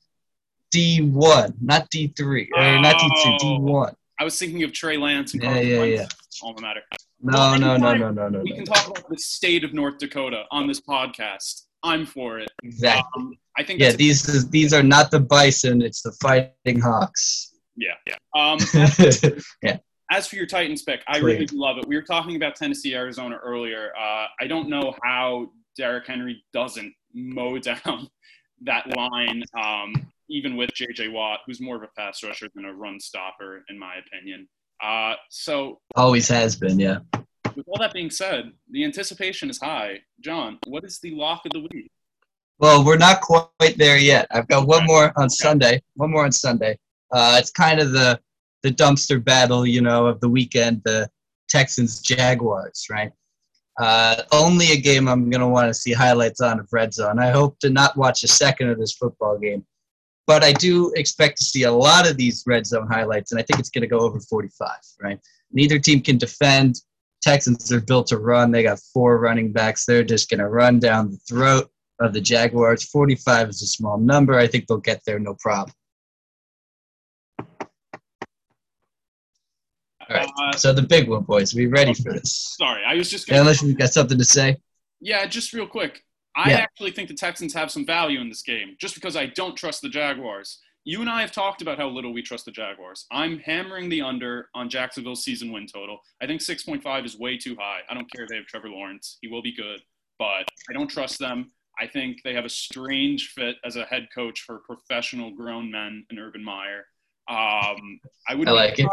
[0.69, 3.38] D one, not D three, or not D two, oh.
[3.39, 3.95] D one.
[4.19, 6.07] I was thinking of Trey Lance and yeah, yeah, yeah.
[6.43, 6.82] Alma matter.
[7.21, 8.39] No, well, no, no, no, no, no.
[8.41, 11.66] We no, can talk about the state of North Dakota on this podcast.
[11.84, 12.49] I'm for it.
[12.63, 13.03] Exactly.
[13.15, 13.80] Um, I think.
[13.80, 15.82] Yeah, these is, these are not the Bison.
[15.82, 17.53] It's the Fighting Hawks.
[17.75, 18.15] Yeah, yeah.
[18.36, 18.59] Um,
[19.61, 19.78] yeah.
[20.09, 21.88] As for your Titans pick, I really do love it.
[21.88, 23.91] We were talking about Tennessee, Arizona earlier.
[23.97, 28.07] Uh, I don't know how Derrick Henry doesn't mow down
[28.63, 29.93] that line, um,
[30.30, 31.09] even with J.J.
[31.09, 34.47] Watt, who's more of a pass rusher than a run stopper, in my opinion.
[34.82, 36.99] Uh, so always has been, yeah
[37.58, 39.99] with all that being said, the anticipation is high.
[40.22, 41.89] John, what is the lock of the week?
[42.60, 44.28] Well, we're not quite there yet.
[44.30, 45.82] I've got one more on Sunday.
[45.95, 46.78] One more on Sunday.
[47.12, 48.20] Uh, it's kind of the
[48.64, 50.82] the dumpster battle, you know, of the weekend.
[50.86, 51.10] The
[51.49, 53.12] Texans Jaguars, right?
[53.80, 57.20] Uh, only a game I'm going to want to see highlights on of Red Zone.
[57.20, 59.66] I hope to not watch a second of this football game,
[60.26, 63.43] but I do expect to see a lot of these Red Zone highlights, and I
[63.43, 64.70] think it's going to go over 45.
[65.01, 65.20] Right?
[65.51, 66.82] Neither team can defend.
[67.28, 68.51] Texans are built to run.
[68.51, 69.86] They got four running backs.
[69.86, 71.69] They're just going to run down the throat
[71.99, 72.86] of the Jaguars.
[72.86, 74.39] 45 is a small number.
[74.39, 75.75] I think they'll get there no problem.
[77.39, 77.47] All
[80.09, 80.30] right.
[80.41, 81.53] Uh, so the big one, boys.
[81.53, 82.55] Are we ready for this?
[82.57, 83.28] Sorry, I was just.
[83.28, 83.41] Gonna...
[83.41, 84.55] Unless you got something to say.
[85.01, 86.05] Yeah, just real quick.
[86.34, 86.57] I yeah.
[86.59, 89.82] actually think the Texans have some value in this game, just because I don't trust
[89.82, 93.07] the Jaguars you and I have talked about how little we trust the Jaguars.
[93.11, 95.99] I'm hammering the under on Jacksonville's season win total.
[96.21, 97.81] I think 6.5 is way too high.
[97.89, 99.17] I don't care if they have Trevor Lawrence.
[99.21, 99.81] He will be good,
[100.17, 101.51] but I don't trust them.
[101.77, 106.05] I think they have a strange fit as a head coach for professional grown men
[106.09, 106.85] in Urban Meyer.
[107.29, 108.88] Um, I would I like it.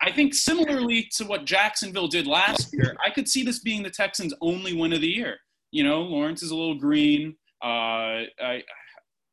[0.00, 3.90] I think similarly to what Jacksonville did last year, I could see this being the
[3.90, 5.38] Texans' only win of the year.
[5.72, 7.34] You know, Lawrence is a little green.
[7.64, 8.62] Uh, I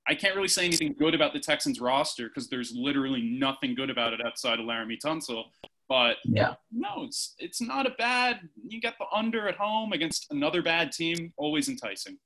[0.09, 3.91] I can't really say anything good about the Texans roster because there's literally nothing good
[3.91, 5.43] about it outside of Laremy Tunsil.
[5.87, 6.55] But Yeah.
[6.71, 8.39] no, it's it's not a bad.
[8.67, 12.17] You got the under at home against another bad team, always enticing.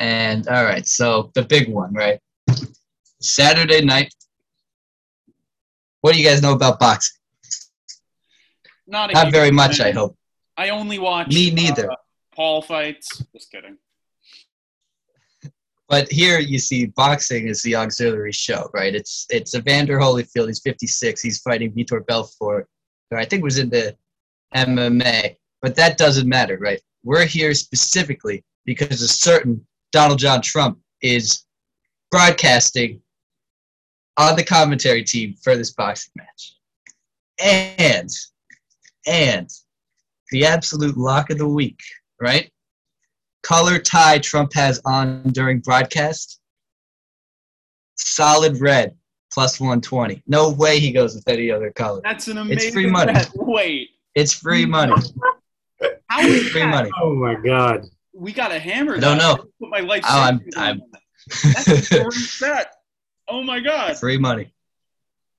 [0.00, 2.18] And all right, so the big one, right?
[3.20, 4.12] Saturday night.
[6.00, 7.18] What do you guys know about boxing?
[8.86, 9.80] Not a Not very much.
[9.80, 10.16] I hope.
[10.56, 11.90] I only watch Me neither.
[11.90, 11.96] uh,
[12.34, 13.22] Paul fights.
[13.32, 13.76] Just kidding.
[15.92, 18.94] But here you see boxing is the auxiliary show, right?
[18.94, 20.46] It's it's Evander Holyfield.
[20.46, 21.20] He's 56.
[21.20, 22.66] He's fighting Vitor Belfort,
[23.10, 23.94] who I think was in the
[24.54, 25.36] MMA.
[25.60, 26.80] But that doesn't matter, right?
[27.04, 31.44] We're here specifically because a certain Donald John Trump is
[32.10, 33.02] broadcasting
[34.16, 36.54] on the commentary team for this boxing match.
[37.38, 38.08] And
[39.06, 39.50] and
[40.30, 41.80] the absolute lock of the week,
[42.18, 42.50] right?
[43.42, 46.40] Color tie Trump has on during broadcast,
[47.96, 48.96] solid red,
[49.32, 50.22] plus 120.
[50.26, 52.00] No way he goes with any other color.
[52.04, 52.52] That's an amazing.
[52.52, 52.72] It's amazing.
[52.74, 53.12] free money.
[53.12, 53.30] bet.
[53.34, 54.94] Wait, It's free money.
[56.08, 56.68] how is Free that?
[56.70, 56.90] money.
[57.00, 57.84] Oh my god.
[58.14, 58.96] We got to hammer.
[58.96, 59.36] I don't that.
[59.38, 59.44] know.
[59.60, 60.04] Put my life.
[60.08, 60.80] Oh, I'm- savings I'm-
[61.42, 62.02] That's a
[62.40, 62.66] great.
[63.28, 63.96] Oh my god!
[63.96, 64.52] free money.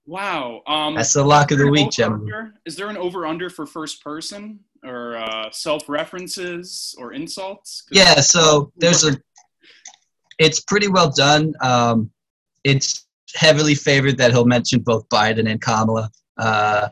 [0.07, 0.61] Wow.
[0.65, 2.53] Um, That's the lock of the is there an week, gentlemen.
[2.65, 7.83] Is there an over/under for first person or uh, self-references or insults?
[7.91, 9.17] Yeah, so there's a.
[10.39, 11.53] It's pretty well done.
[11.61, 12.11] Um,
[12.63, 16.09] it's heavily favored that he'll mention both Biden and Kamala.
[16.37, 16.89] Uh,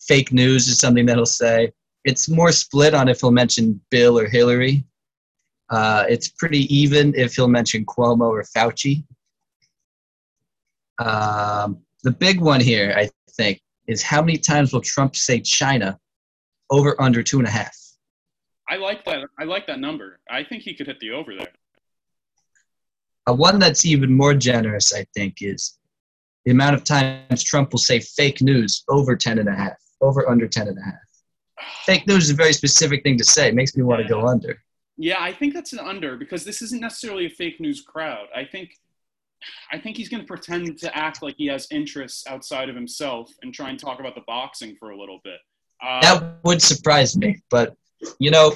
[0.00, 1.72] fake news is something that he'll say.
[2.04, 4.84] It's more split on if he'll mention Bill or Hillary.
[5.68, 9.04] Uh, it's pretty even if he'll mention Cuomo or Fauci.
[10.98, 15.98] Um, the big one here, I think, is how many times will Trump say China
[16.70, 17.76] over under two and a half?
[18.68, 19.26] I like that.
[19.38, 20.20] I like that number.
[20.30, 21.52] I think he could hit the over there.
[23.26, 25.78] A one that's even more generous, I think, is
[26.44, 30.28] the amount of times Trump will say fake news over 10 and a half, over
[30.28, 30.94] under 10 and a half.
[31.84, 33.48] Fake news is a very specific thing to say.
[33.48, 34.62] It makes me want to go under.
[34.96, 38.26] Yeah, I think that's an under because this isn't necessarily a fake news crowd.
[38.34, 38.70] I think,
[39.72, 43.30] I think he's going to pretend to act like he has interests outside of himself
[43.42, 45.38] and try and talk about the boxing for a little bit.
[45.82, 47.76] Uh, That would surprise me, but
[48.18, 48.54] you know,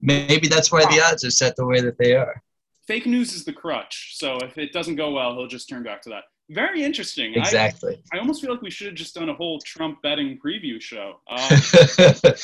[0.00, 2.42] maybe that's why the odds are set the way that they are.
[2.86, 4.12] fake news is the crutch.
[4.16, 6.24] So if it doesn't go well, he'll just turn back to that.
[6.50, 7.34] Very interesting.
[7.34, 8.00] Exactly.
[8.12, 11.20] I, almost feel like we should have just done a whole Trump betting preview show.
[11.28, 11.60] Uh,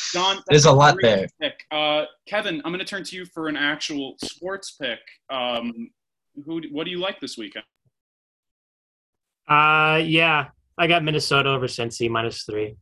[0.12, 1.28] Don, There's a lot there.
[1.41, 1.55] Pick.
[1.70, 4.99] Uh, Kevin, I'm going to turn to you for an actual sports pick.
[5.30, 5.91] Um,
[6.45, 6.62] who?
[6.72, 7.64] What do you like this weekend?
[9.49, 12.76] Uh, yeah, I got Minnesota over Cincy minus three.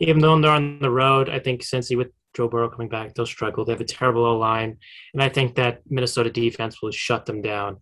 [0.00, 3.26] Even though they're on the road, I think Cincy with Joe Burrow coming back, they'll
[3.26, 3.64] struggle.
[3.64, 4.78] They have a terrible O line,
[5.12, 7.78] and I think that Minnesota defense will shut them down.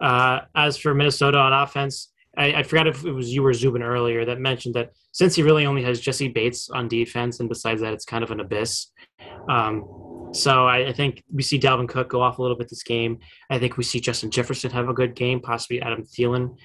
[0.00, 3.82] Uh, as for Minnesota on offense, I, I forgot if it was you or Zubin
[3.82, 7.94] earlier that mentioned that Cincy really only has Jessie Bates on defense, and besides that,
[7.94, 8.88] it's kind of an abyss.
[9.48, 12.82] Um, so I, I think we see Dalvin Cook go off a little bit this
[12.82, 13.20] game.
[13.48, 16.56] I think we see Justin Jefferson have a good game, possibly Adam Thielen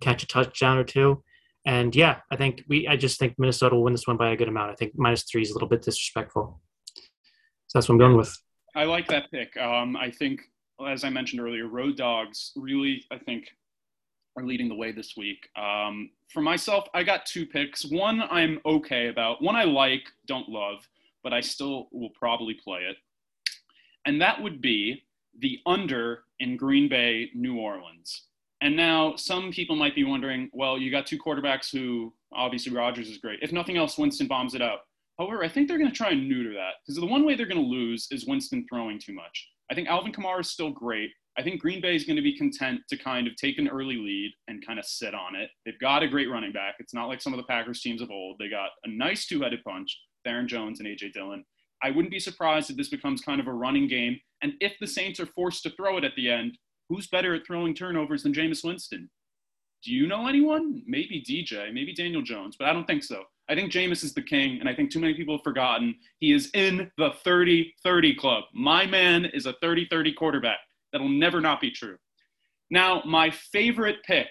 [0.00, 1.22] catch a touchdown or two.
[1.66, 2.86] And yeah, I think we.
[2.86, 4.70] I just think Minnesota will win this one by a good amount.
[4.70, 6.60] I think minus three is a little bit disrespectful.
[7.68, 8.36] So that's what I'm going with.
[8.76, 9.56] I like that pick.
[9.56, 10.40] Um, I think,
[10.86, 13.48] as I mentioned earlier, Road Dogs really, I think,
[14.36, 15.48] are leading the way this week.
[15.56, 17.84] Um, for myself, I got two picks.
[17.84, 19.42] One I'm okay about.
[19.42, 20.88] One I like, don't love,
[21.22, 22.96] but I still will probably play it.
[24.06, 25.04] And that would be
[25.38, 28.24] the under in Green Bay, New Orleans.
[28.60, 33.08] And now some people might be wondering, well, you got two quarterbacks who obviously Rodgers
[33.08, 33.40] is great.
[33.42, 34.80] If nothing else, Winston bombs it out.
[35.18, 37.46] However, I think they're going to try and neuter that because the one way they're
[37.46, 39.48] going to lose is Winston throwing too much.
[39.70, 41.10] I think Alvin Kamara is still great.
[41.36, 43.96] I think Green Bay is going to be content to kind of take an early
[43.96, 45.50] lead and kind of sit on it.
[45.64, 46.76] They've got a great running back.
[46.78, 48.36] It's not like some of the Packers teams of old.
[48.38, 51.44] They got a nice two-headed punch, Aaron Jones and AJ Dillon.
[51.82, 54.18] I wouldn't be surprised if this becomes kind of a running game.
[54.42, 56.56] And if the Saints are forced to throw it at the end,
[56.88, 59.10] who's better at throwing turnovers than Jameis Winston?
[59.84, 60.82] Do you know anyone?
[60.86, 63.24] Maybe DJ, maybe Daniel Jones, but I don't think so.
[63.48, 66.32] I think Jameis is the king, and I think too many people have forgotten he
[66.32, 68.44] is in the 30 30 club.
[68.54, 70.58] My man is a 30 30 quarterback.
[70.92, 71.96] That'll never not be true.
[72.70, 74.28] Now, my favorite pick,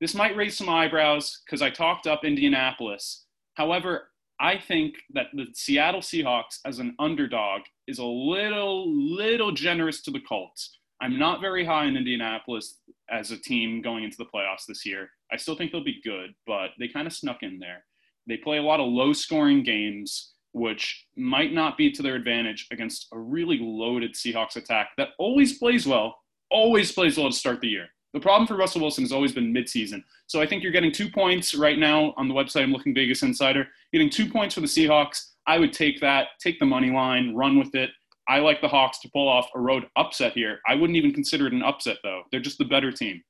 [0.00, 3.24] this might raise some eyebrows because I talked up Indianapolis.
[3.54, 4.08] However,
[4.40, 10.10] I think that the Seattle Seahawks as an underdog is a little, little generous to
[10.10, 10.78] the Colts.
[11.02, 12.78] I'm not very high in Indianapolis
[13.10, 15.10] as a team going into the playoffs this year.
[15.32, 17.84] I still think they'll be good, but they kind of snuck in there.
[18.28, 22.68] They play a lot of low scoring games, which might not be to their advantage
[22.70, 26.16] against a really loaded Seahawks attack that always plays well,
[26.52, 27.88] always plays well to start the year.
[28.14, 30.04] The problem for Russell Wilson has always been midseason.
[30.28, 32.62] So I think you're getting two points right now on the website.
[32.62, 33.66] I'm looking Vegas Insider.
[33.92, 35.30] Getting two points for the Seahawks.
[35.48, 37.90] I would take that, take the money line, run with it.
[38.32, 40.60] I like the Hawks to pull off a road upset here.
[40.66, 42.22] I wouldn't even consider it an upset, though.
[42.30, 43.22] They're just the better team.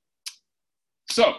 [1.11, 1.34] So,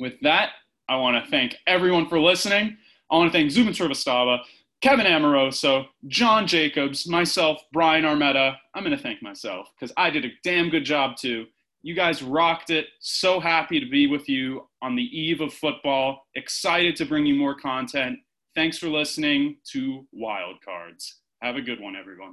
[0.00, 0.50] with that,
[0.88, 2.76] I want to thank everyone for listening.
[3.12, 4.40] I want to thank Zubin Srivastava,
[4.82, 8.56] Kevin Amoroso, John Jacobs, myself, Brian Armetta.
[8.74, 11.46] I'm going to thank myself because I did a damn good job too.
[11.82, 12.86] You guys rocked it.
[12.98, 16.24] So happy to be with you on the eve of football.
[16.34, 18.18] Excited to bring you more content.
[18.56, 21.20] Thanks for listening to Wild Cards.
[21.40, 22.32] Have a good one, everyone.